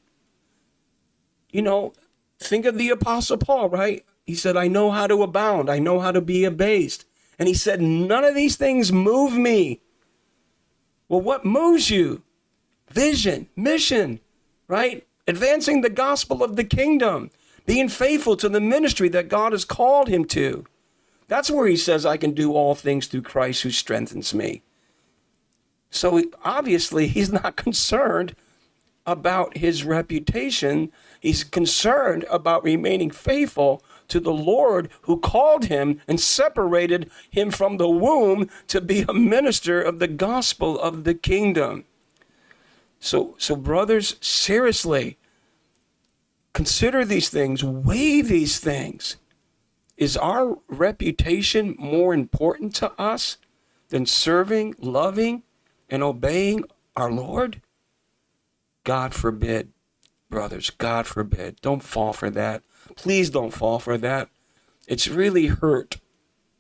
You 1.51 1.63
know, 1.63 1.93
think 2.41 2.65
of 2.65 2.79
the 2.79 2.91
Apostle 2.91 3.37
Paul, 3.37 3.69
right? 3.69 4.05
He 4.25 4.35
said, 4.35 4.57
I 4.57 4.69
know 4.69 4.91
how 4.91 5.07
to 5.07 5.23
abound, 5.23 5.69
I 5.69 5.79
know 5.79 6.01
how 6.01 6.13
to 6.13 6.21
be 6.21 6.45
abased. 6.45 7.05
And 7.39 7.49
he 7.49 7.55
said, 7.55 7.81
None 7.81 8.25
of 8.25 8.35
these 8.35 8.57
things 8.57 8.93
move 8.93 9.33
me. 9.33 9.81
Well, 11.09 11.21
what 11.21 11.45
moves 11.45 11.91
you? 11.91 12.23
Vision, 12.89 13.49
mission, 13.57 14.21
right? 14.69 15.07
Advancing 15.27 15.81
the 15.81 15.91
gospel 15.91 16.43
of 16.43 16.57
the 16.57 16.65
kingdom, 16.65 17.31
being 17.67 17.89
faithful 17.89 18.37
to 18.37 18.49
the 18.49 18.61
ministry 18.61 19.09
that 19.11 19.29
God 19.29 19.53
has 19.53 19.65
called 19.65 20.09
him 20.09 20.25
to. 20.27 20.65
That's 21.33 21.51
where 21.51 21.67
he 21.67 21.79
says, 21.79 22.05
I 22.05 22.19
can 22.19 22.33
do 22.33 22.53
all 22.53 22.75
things 22.75 23.07
through 23.07 23.23
Christ 23.23 23.63
who 23.63 23.71
strengthens 23.71 24.35
me. 24.35 24.61
So 25.89 26.23
obviously, 26.45 27.07
he's 27.07 27.33
not 27.33 27.57
concerned 27.67 28.37
about 29.07 29.57
his 29.57 29.83
reputation. 29.83 30.93
He's 31.21 31.43
concerned 31.43 32.27
about 32.31 32.65
remaining 32.65 33.11
faithful 33.11 33.83
to 34.09 34.21
the 34.21 34.31
Lord 34.31 34.91
who 35.05 35.21
called 35.21 35.65
him 35.65 36.03
and 36.07 36.21
separated 36.21 37.11
him 37.31 37.51
from 37.51 37.79
the 37.79 37.89
womb 37.89 38.51
to 38.69 38.83
be 38.83 39.07
a 39.09 39.15
minister 39.15 39.81
of 39.81 40.01
the 40.01 40.09
gospel 40.09 40.79
of 40.79 41.05
the 41.05 41.15
kingdom. 41.15 41.87
So, 43.01 43.37
so 43.39 43.57
brothers, 43.57 44.17
seriously, 44.21 45.17
consider 46.53 47.07
these 47.07 47.31
things, 47.31 47.65
weigh 47.65 48.21
these 48.21 48.61
things. 48.61 49.17
Is 50.03 50.17
our 50.17 50.59
reputation 50.67 51.77
more 51.79 52.13
important 52.13 52.75
to 52.75 52.91
us 53.01 53.37
than 53.91 54.05
serving, 54.05 54.75
loving, 54.81 55.45
and 55.89 56.03
obeying 56.03 56.65
our 56.97 57.09
Lord? 57.09 57.63
God 58.83 59.15
forbid, 59.15 59.69
brothers, 60.29 60.71
God 60.71 61.07
forbid. 61.07 61.61
Don't 61.61 61.85
fall 61.85 62.13
for 62.13 62.31
that. 62.31 62.65
Please 62.97 63.31
don't 63.31 63.53
fall 63.53 63.79
for 63.79 63.97
that. 63.97 64.29
It's 64.89 65.07
really 65.07 65.47
hurt 65.47 66.01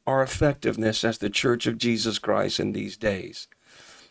our 0.07 0.23
effectiveness 0.23 1.03
as 1.03 1.19
the 1.19 1.29
Church 1.29 1.67
of 1.67 1.79
Jesus 1.79 2.21
Christ 2.21 2.61
in 2.61 2.71
these 2.71 2.97
days. 2.97 3.49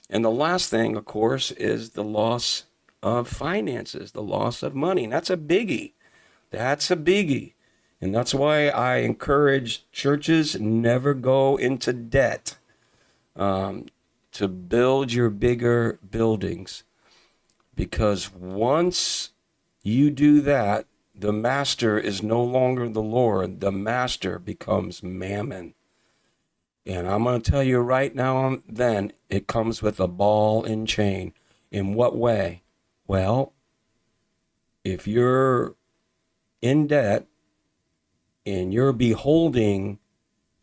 And 0.09 0.25
the 0.25 0.29
last 0.29 0.69
thing, 0.69 0.97
of 0.97 1.05
course, 1.05 1.51
is 1.51 1.91
the 1.91 2.03
loss 2.03 2.65
of 3.01 3.29
finances, 3.29 4.11
the 4.11 4.21
loss 4.21 4.61
of 4.61 4.75
money. 4.75 5.05
And 5.05 5.13
that's 5.13 5.29
a 5.29 5.37
biggie. 5.37 5.93
That's 6.49 6.91
a 6.91 6.97
biggie. 6.97 7.53
And 8.01 8.15
that's 8.15 8.33
why 8.33 8.69
I 8.69 8.97
encourage 8.97 9.89
churches 9.91 10.59
never 10.59 11.13
go 11.13 11.55
into 11.55 11.93
debt 11.93 12.57
um, 13.35 13.85
to 14.31 14.47
build 14.47 15.13
your 15.13 15.29
bigger 15.29 15.99
buildings. 16.09 16.83
Because 17.75 18.33
once 18.33 19.31
you 19.83 20.09
do 20.09 20.41
that, 20.41 20.87
the 21.13 21.31
master 21.31 21.99
is 21.99 22.23
no 22.23 22.43
longer 22.43 22.89
the 22.89 23.03
Lord. 23.03 23.59
The 23.59 23.71
master 23.71 24.39
becomes 24.39 25.03
mammon. 25.03 25.75
And 26.85 27.07
I'm 27.07 27.23
going 27.23 27.39
to 27.39 27.51
tell 27.51 27.61
you 27.61 27.77
right 27.79 28.15
now, 28.15 28.47
and 28.47 28.63
then, 28.67 29.13
it 29.29 29.45
comes 29.45 29.83
with 29.83 29.99
a 29.99 30.07
ball 30.07 30.65
and 30.65 30.87
chain. 30.87 31.33
In 31.69 31.93
what 31.93 32.17
way? 32.17 32.63
Well, 33.05 33.53
if 34.83 35.07
you're 35.07 35.75
in 36.61 36.87
debt 36.87 37.27
and 38.45 38.73
you're 38.73 38.93
beholding 38.93 39.99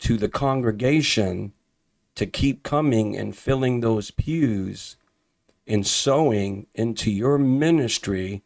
to 0.01 0.17
the 0.17 0.29
congregation 0.29 1.53
to 2.14 2.27
keep 2.27 2.62
coming 2.62 3.17
and 3.17 3.37
filling 3.37 3.81
those 3.81 4.11
pews 4.11 4.97
and 5.67 5.87
sowing 5.87 6.67
into 6.75 7.11
your 7.11 7.38
ministry, 7.38 8.43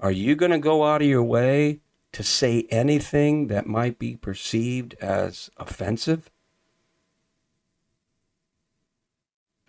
are 0.00 0.10
you 0.10 0.34
going 0.34 0.50
to 0.50 0.58
go 0.58 0.84
out 0.84 1.02
of 1.02 1.08
your 1.08 1.22
way 1.22 1.80
to 2.12 2.22
say 2.22 2.66
anything 2.70 3.46
that 3.48 3.66
might 3.66 3.98
be 3.98 4.16
perceived 4.16 4.94
as 5.00 5.50
offensive? 5.56 6.30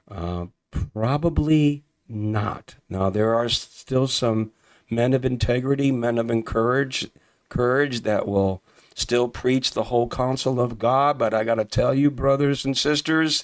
Uh, 0.09 0.47
probably 0.71 1.83
not. 2.07 2.75
Now, 2.89 3.09
there 3.09 3.35
are 3.35 3.49
still 3.49 4.07
some 4.07 4.51
men 4.89 5.13
of 5.13 5.25
integrity, 5.25 5.91
men 5.91 6.17
of 6.17 6.31
encourage, 6.31 7.09
courage 7.49 8.01
that 8.01 8.27
will 8.27 8.61
still 8.97 9.29
preach 9.29 9.71
the 9.71 9.83
whole 9.83 10.09
counsel 10.09 10.59
of 10.59 10.79
God. 10.79 11.19
But 11.19 11.31
I 11.31 11.43
got 11.43 11.55
to 11.55 11.65
tell 11.65 11.93
you, 11.93 12.09
brothers 12.09 12.65
and 12.65 12.75
sisters, 12.75 13.43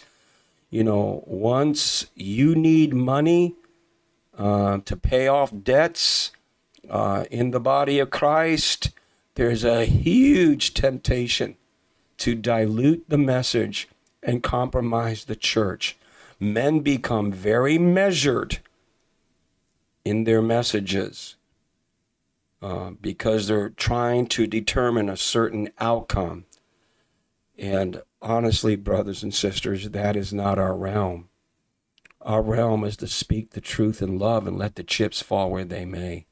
you 0.71 0.83
know, 0.83 1.23
once 1.27 2.07
you 2.15 2.55
need 2.55 2.93
money 2.95 3.53
uh, 4.35 4.79
to 4.85 4.97
pay 4.97 5.27
off 5.27 5.53
debts 5.63 6.31
uh, 6.89 7.25
in 7.29 7.51
the 7.51 7.59
body 7.59 7.99
of 7.99 8.09
Christ, 8.09 8.89
there's 9.35 9.63
a 9.63 9.85
huge 9.85 10.73
temptation 10.73 11.55
to 12.17 12.33
dilute 12.33 13.05
the 13.07 13.19
message 13.19 13.87
and 14.23 14.41
compromise 14.41 15.25
the 15.25 15.35
church. 15.35 15.95
Men 16.39 16.79
become 16.79 17.31
very 17.31 17.77
measured 17.77 18.57
in 20.03 20.23
their 20.23 20.41
messages 20.41 21.35
uh, 22.63 22.91
because 23.01 23.47
they're 23.47 23.71
trying 23.71 24.25
to 24.25 24.47
determine 24.47 25.09
a 25.09 25.17
certain 25.17 25.69
outcome. 25.79 26.45
And 27.57 28.01
honestly, 28.21 28.77
brothers 28.77 29.21
and 29.21 29.33
sisters, 29.33 29.89
that 29.89 30.15
is 30.15 30.31
not 30.31 30.57
our 30.57 30.73
realm. 30.73 31.27
Our 32.21 32.41
realm 32.41 32.85
is 32.85 32.95
to 32.97 33.07
speak 33.07 33.49
the 33.49 33.59
truth 33.59 34.01
in 34.01 34.17
love 34.17 34.47
and 34.47 34.57
let 34.57 34.75
the 34.75 34.83
chips 34.83 35.21
fall 35.21 35.51
where 35.51 35.65
they 35.65 35.83
may. 35.83 36.25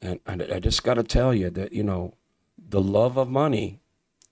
And, 0.00 0.20
and 0.24 0.40
I 0.40 0.60
just 0.60 0.84
got 0.84 0.94
to 0.94 1.02
tell 1.02 1.34
you 1.34 1.50
that, 1.50 1.72
you 1.72 1.82
know, 1.82 2.14
the 2.56 2.80
love 2.80 3.16
of 3.16 3.28
money, 3.28 3.80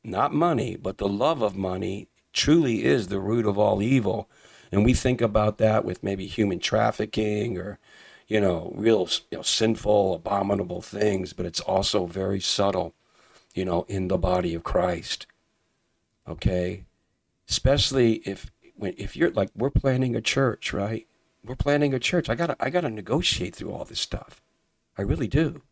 not 0.05 0.33
money, 0.33 0.77
but 0.77 0.99
the 0.99 1.09
love 1.09 1.42
of 1.42 1.57
money 1.57 2.07
truly 2.33 2.85
is 2.85 3.09
the 3.09 3.18
root 3.18 3.44
of 3.44 3.59
all 3.59 3.83
evil. 3.83 4.31
And 4.70 4.85
we 4.85 4.94
think 4.94 5.20
about 5.20 5.59
that 5.59 5.85
with 5.85 6.05
maybe 6.05 6.29
human 6.29 6.61
trafficking 6.61 7.59
or 7.59 7.81
you 8.27 8.41
know, 8.41 8.73
real 8.75 9.09
you 9.31 9.39
know, 9.39 9.43
sinful, 9.43 10.15
abominable 10.15 10.83
things, 10.83 11.33
but 11.33 11.47
it's 11.47 11.61
also 11.61 12.07
very 12.07 12.41
subtle, 12.41 12.95
you 13.55 13.65
know, 13.65 13.85
in 13.89 14.09
the 14.09 14.19
body 14.19 14.55
of 14.55 14.65
Christ. 14.65 15.27
Okay, 16.29 16.85
especially 17.49 18.15
if 18.25 18.51
when 18.75 18.95
if 18.99 19.17
you're 19.17 19.31
like 19.31 19.51
we're 19.55 19.71
planning 19.71 20.17
a 20.17 20.21
church, 20.21 20.73
right? 20.73 21.07
We're 21.45 21.55
planning 21.55 21.95
a 21.95 22.01
church. 22.01 22.29
I 22.29 22.35
gotta 22.35 22.57
I 22.59 22.71
gotta 22.71 22.91
negotiate 22.91 23.55
through 23.55 23.73
all 23.73 23.85
this 23.85 24.01
stuff. 24.01 24.41
I 24.99 25.03
really 25.03 25.29
do, 25.29 25.62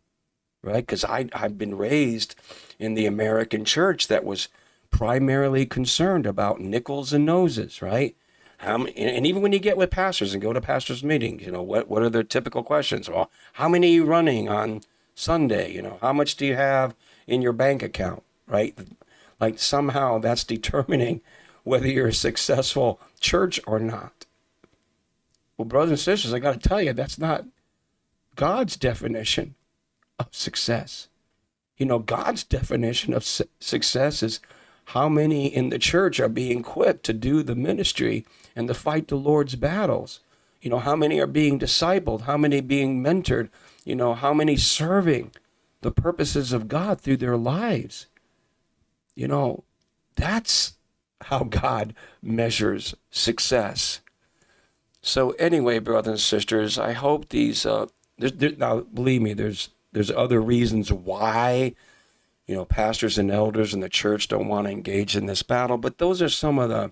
right? 0.61 0.85
Because 0.85 1.03
I 1.03 1.27
I've 1.33 1.57
been 1.57 1.77
raised 1.77 2.35
in 2.79 2.93
the 2.93 3.05
American 3.05 3.65
church 3.65 4.07
that 4.07 4.23
was 4.23 4.47
primarily 4.89 5.65
concerned 5.65 6.25
about 6.25 6.61
nickels 6.61 7.11
and 7.11 7.25
noses, 7.25 7.81
right? 7.81 8.15
How 8.59 8.77
many, 8.77 8.95
and 8.95 9.27
even 9.27 9.41
when 9.41 9.51
you 9.51 9.59
get 9.59 9.77
with 9.77 9.91
pastors 9.91 10.33
and 10.33 10.41
go 10.41 10.53
to 10.53 10.61
pastors' 10.61 11.03
meetings, 11.03 11.43
you 11.43 11.51
know, 11.51 11.61
what, 11.61 11.87
what 11.89 12.01
are 12.01 12.09
the 12.09 12.23
typical 12.23 12.63
questions? 12.63 13.09
Well, 13.09 13.29
how 13.53 13.67
many 13.67 13.87
are 13.87 13.93
you 13.93 14.05
running 14.05 14.49
on 14.49 14.81
Sunday? 15.13 15.73
You 15.73 15.81
know, 15.81 15.97
how 16.01 16.13
much 16.13 16.35
do 16.35 16.45
you 16.45 16.55
have 16.55 16.95
in 17.27 17.41
your 17.41 17.53
bank 17.53 17.83
account, 17.83 18.23
right? 18.47 18.77
Like 19.39 19.59
somehow 19.59 20.19
that's 20.19 20.43
determining 20.55 21.21
whether 21.63 21.87
you're 21.87 22.07
a 22.07 22.13
successful 22.13 22.99
church 23.19 23.59
or 23.67 23.79
not. 23.79 24.25
Well, 25.57 25.65
brothers 25.65 25.91
and 25.91 25.99
sisters, 25.99 26.33
I 26.33 26.39
got 26.39 26.61
to 26.61 26.69
tell 26.69 26.81
you, 26.81 26.93
that's 26.93 27.17
not 27.17 27.45
God's 28.35 28.75
definition 28.75 29.55
of 30.19 30.27
success. 30.31 31.07
You 31.77 31.85
know, 31.85 31.99
God's 31.99 32.43
definition 32.43 33.13
of 33.13 33.23
su- 33.23 33.49
success 33.59 34.21
is 34.21 34.39
how 34.85 35.09
many 35.09 35.47
in 35.47 35.69
the 35.69 35.79
church 35.79 36.19
are 36.19 36.29
being 36.29 36.59
equipped 36.59 37.03
to 37.05 37.13
do 37.13 37.43
the 37.43 37.55
ministry 37.55 38.25
and 38.55 38.67
to 38.67 38.73
fight 38.73 39.07
the 39.07 39.15
Lord's 39.15 39.55
battles. 39.55 40.19
You 40.61 40.69
know, 40.69 40.79
how 40.79 40.95
many 40.95 41.19
are 41.19 41.27
being 41.27 41.59
discipled? 41.59 42.21
How 42.21 42.37
many 42.37 42.61
being 42.61 43.03
mentored? 43.03 43.49
You 43.83 43.95
know, 43.95 44.13
how 44.13 44.33
many 44.33 44.57
serving 44.57 45.31
the 45.81 45.91
purposes 45.91 46.53
of 46.53 46.67
God 46.67 47.01
through 47.01 47.17
their 47.17 47.37
lives? 47.37 48.07
You 49.15 49.27
know, 49.27 49.63
that's 50.15 50.73
how 51.21 51.43
God 51.43 51.93
measures 52.21 52.95
success. 53.11 54.01
So 55.01 55.31
anyway, 55.31 55.79
brothers 55.79 56.11
and 56.11 56.19
sisters, 56.19 56.79
I 56.79 56.93
hope 56.93 57.29
these. 57.29 57.65
Uh, 57.65 57.87
there, 58.17 58.31
there, 58.31 58.51
now, 58.57 58.79
believe 58.81 59.21
me, 59.21 59.33
there's 59.33 59.69
there's 59.91 60.11
other 60.11 60.41
reasons 60.41 60.91
why, 60.91 61.75
you 62.47 62.55
know, 62.55 62.65
pastors 62.65 63.17
and 63.17 63.31
elders 63.31 63.73
in 63.73 63.79
the 63.79 63.89
church 63.89 64.27
don't 64.27 64.47
want 64.47 64.67
to 64.67 64.71
engage 64.71 65.15
in 65.15 65.25
this 65.25 65.43
battle, 65.43 65.77
but 65.77 65.97
those 65.97 66.21
are 66.21 66.29
some 66.29 66.59
of 66.59 66.69
the 66.69 66.91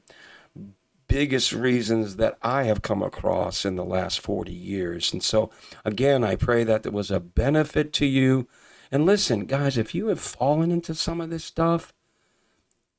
biggest 1.08 1.54
reasons 1.54 2.16
that 2.16 2.38
I 2.42 2.64
have 2.64 2.82
come 2.82 3.04
across 3.04 3.66
in 3.66 3.76
the 3.76 3.86
last 3.86 4.20
40 4.20 4.52
years. 4.52 5.14
And 5.14 5.22
so, 5.22 5.52
again, 5.86 6.24
I 6.24 6.36
pray 6.36 6.64
that 6.64 6.84
there 6.84 6.92
was 6.92 7.12
a 7.12 7.20
benefit 7.20 7.94
to 7.94 8.06
you. 8.06 8.48
And 8.92 9.06
listen, 9.06 9.46
guys, 9.46 9.78
if 9.78 9.94
you 9.94 10.08
have 10.08 10.20
fallen 10.20 10.72
into 10.72 10.96
some 10.96 11.22
of 11.22 11.30
this 11.30 11.44
stuff 11.44 11.94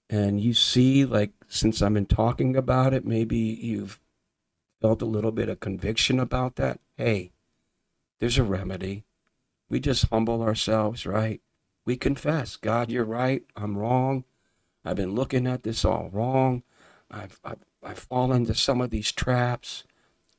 and 0.09 0.41
you 0.41 0.55
see, 0.55 1.05
like, 1.05 1.33
since 1.49 1.83
I've 1.83 1.95
been 1.95 2.07
talking 2.07 2.57
about 2.57 2.95
it, 2.95 3.05
maybe 3.05 3.37
you've 3.37 3.99
felt 4.81 5.03
a 5.03 5.07
little 5.07 5.33
bit 5.33 5.49
of 5.49 5.61
conviction 5.61 6.21
about 6.21 6.57
that, 6.57 6.79
hey, 6.97 7.33
there's 8.21 8.39
a 8.39 8.45
remedy. 8.45 9.05
We 9.69 9.81
just 9.81 10.07
humble 10.11 10.43
ourselves, 10.43 11.05
right? 11.05 11.41
We 11.85 11.97
confess, 11.97 12.57
God, 12.57 12.91
you're 12.91 13.05
right. 13.05 13.43
I'm 13.57 13.77
wrong. 13.77 14.25
I've 14.85 14.97
been 14.97 15.15
looking 15.15 15.47
at 15.47 15.63
this 15.63 15.85
all 15.85 16.11
wrong. 16.13 16.63
I've, 17.11 17.39
I've 17.45 17.65
I 17.85 17.95
fall 17.95 18.33
into 18.33 18.55
some 18.55 18.81
of 18.81 18.91
these 18.91 19.13
traps. 19.13 19.85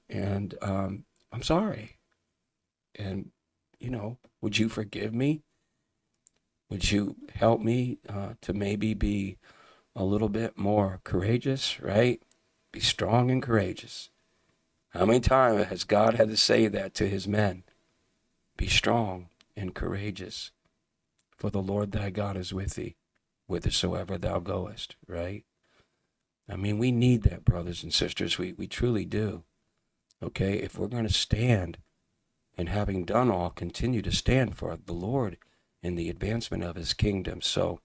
And 0.09 0.55
um, 0.61 1.05
I'm 1.31 1.43
sorry. 1.43 1.97
And, 2.95 3.31
you 3.79 3.89
know, 3.89 4.17
would 4.41 4.57
you 4.57 4.67
forgive 4.67 5.13
me? 5.13 5.41
Would 6.69 6.91
you 6.91 7.15
help 7.35 7.61
me 7.61 7.99
uh, 8.09 8.33
to 8.41 8.53
maybe 8.53 8.93
be 8.93 9.37
a 9.95 10.03
little 10.03 10.29
bit 10.29 10.57
more 10.57 10.99
courageous, 11.03 11.79
right? 11.79 12.21
Be 12.71 12.79
strong 12.79 13.29
and 13.29 13.41
courageous. 13.41 14.09
How 14.89 15.05
many 15.05 15.19
times 15.19 15.65
has 15.65 15.83
God 15.83 16.15
had 16.15 16.29
to 16.29 16.37
say 16.37 16.67
that 16.67 16.93
to 16.95 17.07
his 17.07 17.27
men? 17.27 17.63
Be 18.57 18.67
strong 18.67 19.27
and 19.55 19.75
courageous, 19.75 20.51
for 21.35 21.49
the 21.49 21.61
Lord 21.61 21.91
thy 21.91 22.09
God 22.09 22.37
is 22.37 22.53
with 22.53 22.75
thee, 22.75 22.95
whithersoever 23.47 24.17
thou 24.17 24.39
goest, 24.39 24.95
right? 25.07 25.43
I 26.49 26.55
mean, 26.55 26.77
we 26.77 26.91
need 26.91 27.23
that, 27.23 27.43
brothers 27.43 27.83
and 27.83 27.93
sisters. 27.93 28.37
We, 28.37 28.53
we 28.53 28.67
truly 28.67 29.05
do. 29.05 29.43
Okay? 30.21 30.57
If 30.59 30.77
we're 30.77 30.87
going 30.87 31.07
to 31.07 31.13
stand 31.13 31.79
and 32.57 32.69
having 32.69 33.03
done 33.03 33.31
all, 33.31 33.49
continue 33.49 34.01
to 34.03 34.11
stand 34.11 34.55
for 34.55 34.77
the 34.85 34.93
Lord 34.93 35.37
in 35.81 35.95
the 35.95 36.09
advancement 36.09 36.63
of 36.63 36.75
his 36.75 36.93
kingdom. 36.93 37.41
So 37.41 37.79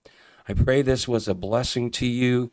I 0.49 0.55
pray 0.55 0.83
this 0.83 1.09
was 1.09 1.27
a 1.27 1.35
blessing 1.35 1.91
to 1.93 2.07
you. 2.07 2.51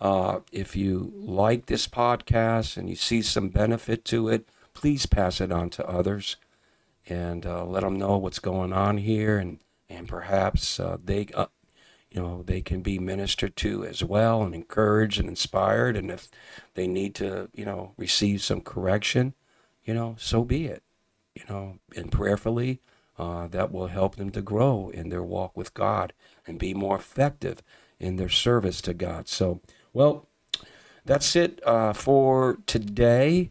Uh, 0.00 0.40
if 0.52 0.76
you 0.76 1.12
like 1.16 1.66
this 1.66 1.86
podcast 1.86 2.76
and 2.76 2.88
you 2.88 2.96
see 2.96 3.22
some 3.22 3.48
benefit 3.48 4.04
to 4.06 4.28
it, 4.28 4.48
please 4.74 5.06
pass 5.06 5.40
it 5.40 5.52
on 5.52 5.70
to 5.70 5.88
others 5.88 6.36
and 7.08 7.46
uh, 7.46 7.64
let 7.64 7.82
them 7.82 7.96
know 7.96 8.16
what's 8.16 8.38
going 8.38 8.72
on 8.72 8.98
here, 8.98 9.38
and 9.38 9.58
and 9.94 10.08
perhaps 10.08 10.78
uh, 10.80 10.96
they, 11.02 11.28
uh, 11.34 11.46
you 12.10 12.20
know, 12.20 12.42
they 12.42 12.60
can 12.60 12.82
be 12.82 12.98
ministered 12.98 13.56
to 13.56 13.84
as 13.84 14.04
well, 14.04 14.42
and 14.42 14.54
encouraged 14.54 15.20
and 15.20 15.28
inspired. 15.28 15.96
And 15.96 16.10
if 16.10 16.28
they 16.74 16.86
need 16.86 17.14
to, 17.16 17.48
you 17.54 17.64
know, 17.64 17.92
receive 17.96 18.42
some 18.42 18.60
correction, 18.60 19.34
you 19.84 19.94
know, 19.94 20.16
so 20.18 20.44
be 20.44 20.66
it. 20.66 20.82
You 21.34 21.42
know, 21.48 21.78
and 21.96 22.12
prayerfully, 22.12 22.80
uh, 23.18 23.48
that 23.48 23.72
will 23.72 23.88
help 23.88 24.16
them 24.16 24.30
to 24.30 24.40
grow 24.40 24.90
in 24.90 25.08
their 25.08 25.22
walk 25.22 25.56
with 25.56 25.74
God 25.74 26.12
and 26.46 26.58
be 26.58 26.74
more 26.74 26.96
effective 26.96 27.62
in 27.98 28.16
their 28.16 28.28
service 28.28 28.80
to 28.82 28.94
God. 28.94 29.28
So, 29.28 29.60
well, 29.92 30.28
that's 31.04 31.34
it 31.34 31.60
uh, 31.66 31.92
for 31.92 32.58
today. 32.66 33.50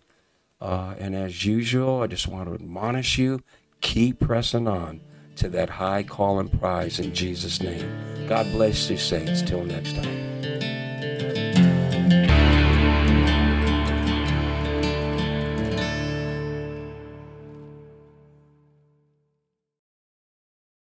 Uh, 0.61 0.95
and 0.97 1.13
as 1.13 1.45
usual, 1.45 2.01
I 2.01 2.07
just 2.07 2.27
want 2.27 2.47
to 2.47 2.55
admonish 2.55 3.17
you 3.17 3.41
keep 3.81 4.19
pressing 4.19 4.67
on 4.67 5.01
to 5.37 5.49
that 5.49 5.69
high 5.69 6.03
call 6.03 6.39
and 6.39 6.51
prize 6.59 6.99
in 6.99 7.13
Jesus' 7.13 7.61
name. 7.61 7.89
God 8.27 8.51
bless 8.51 8.89
you, 8.89 8.97
saints. 8.97 9.41
Till 9.41 9.63
next 9.63 9.95
time. 9.95 10.72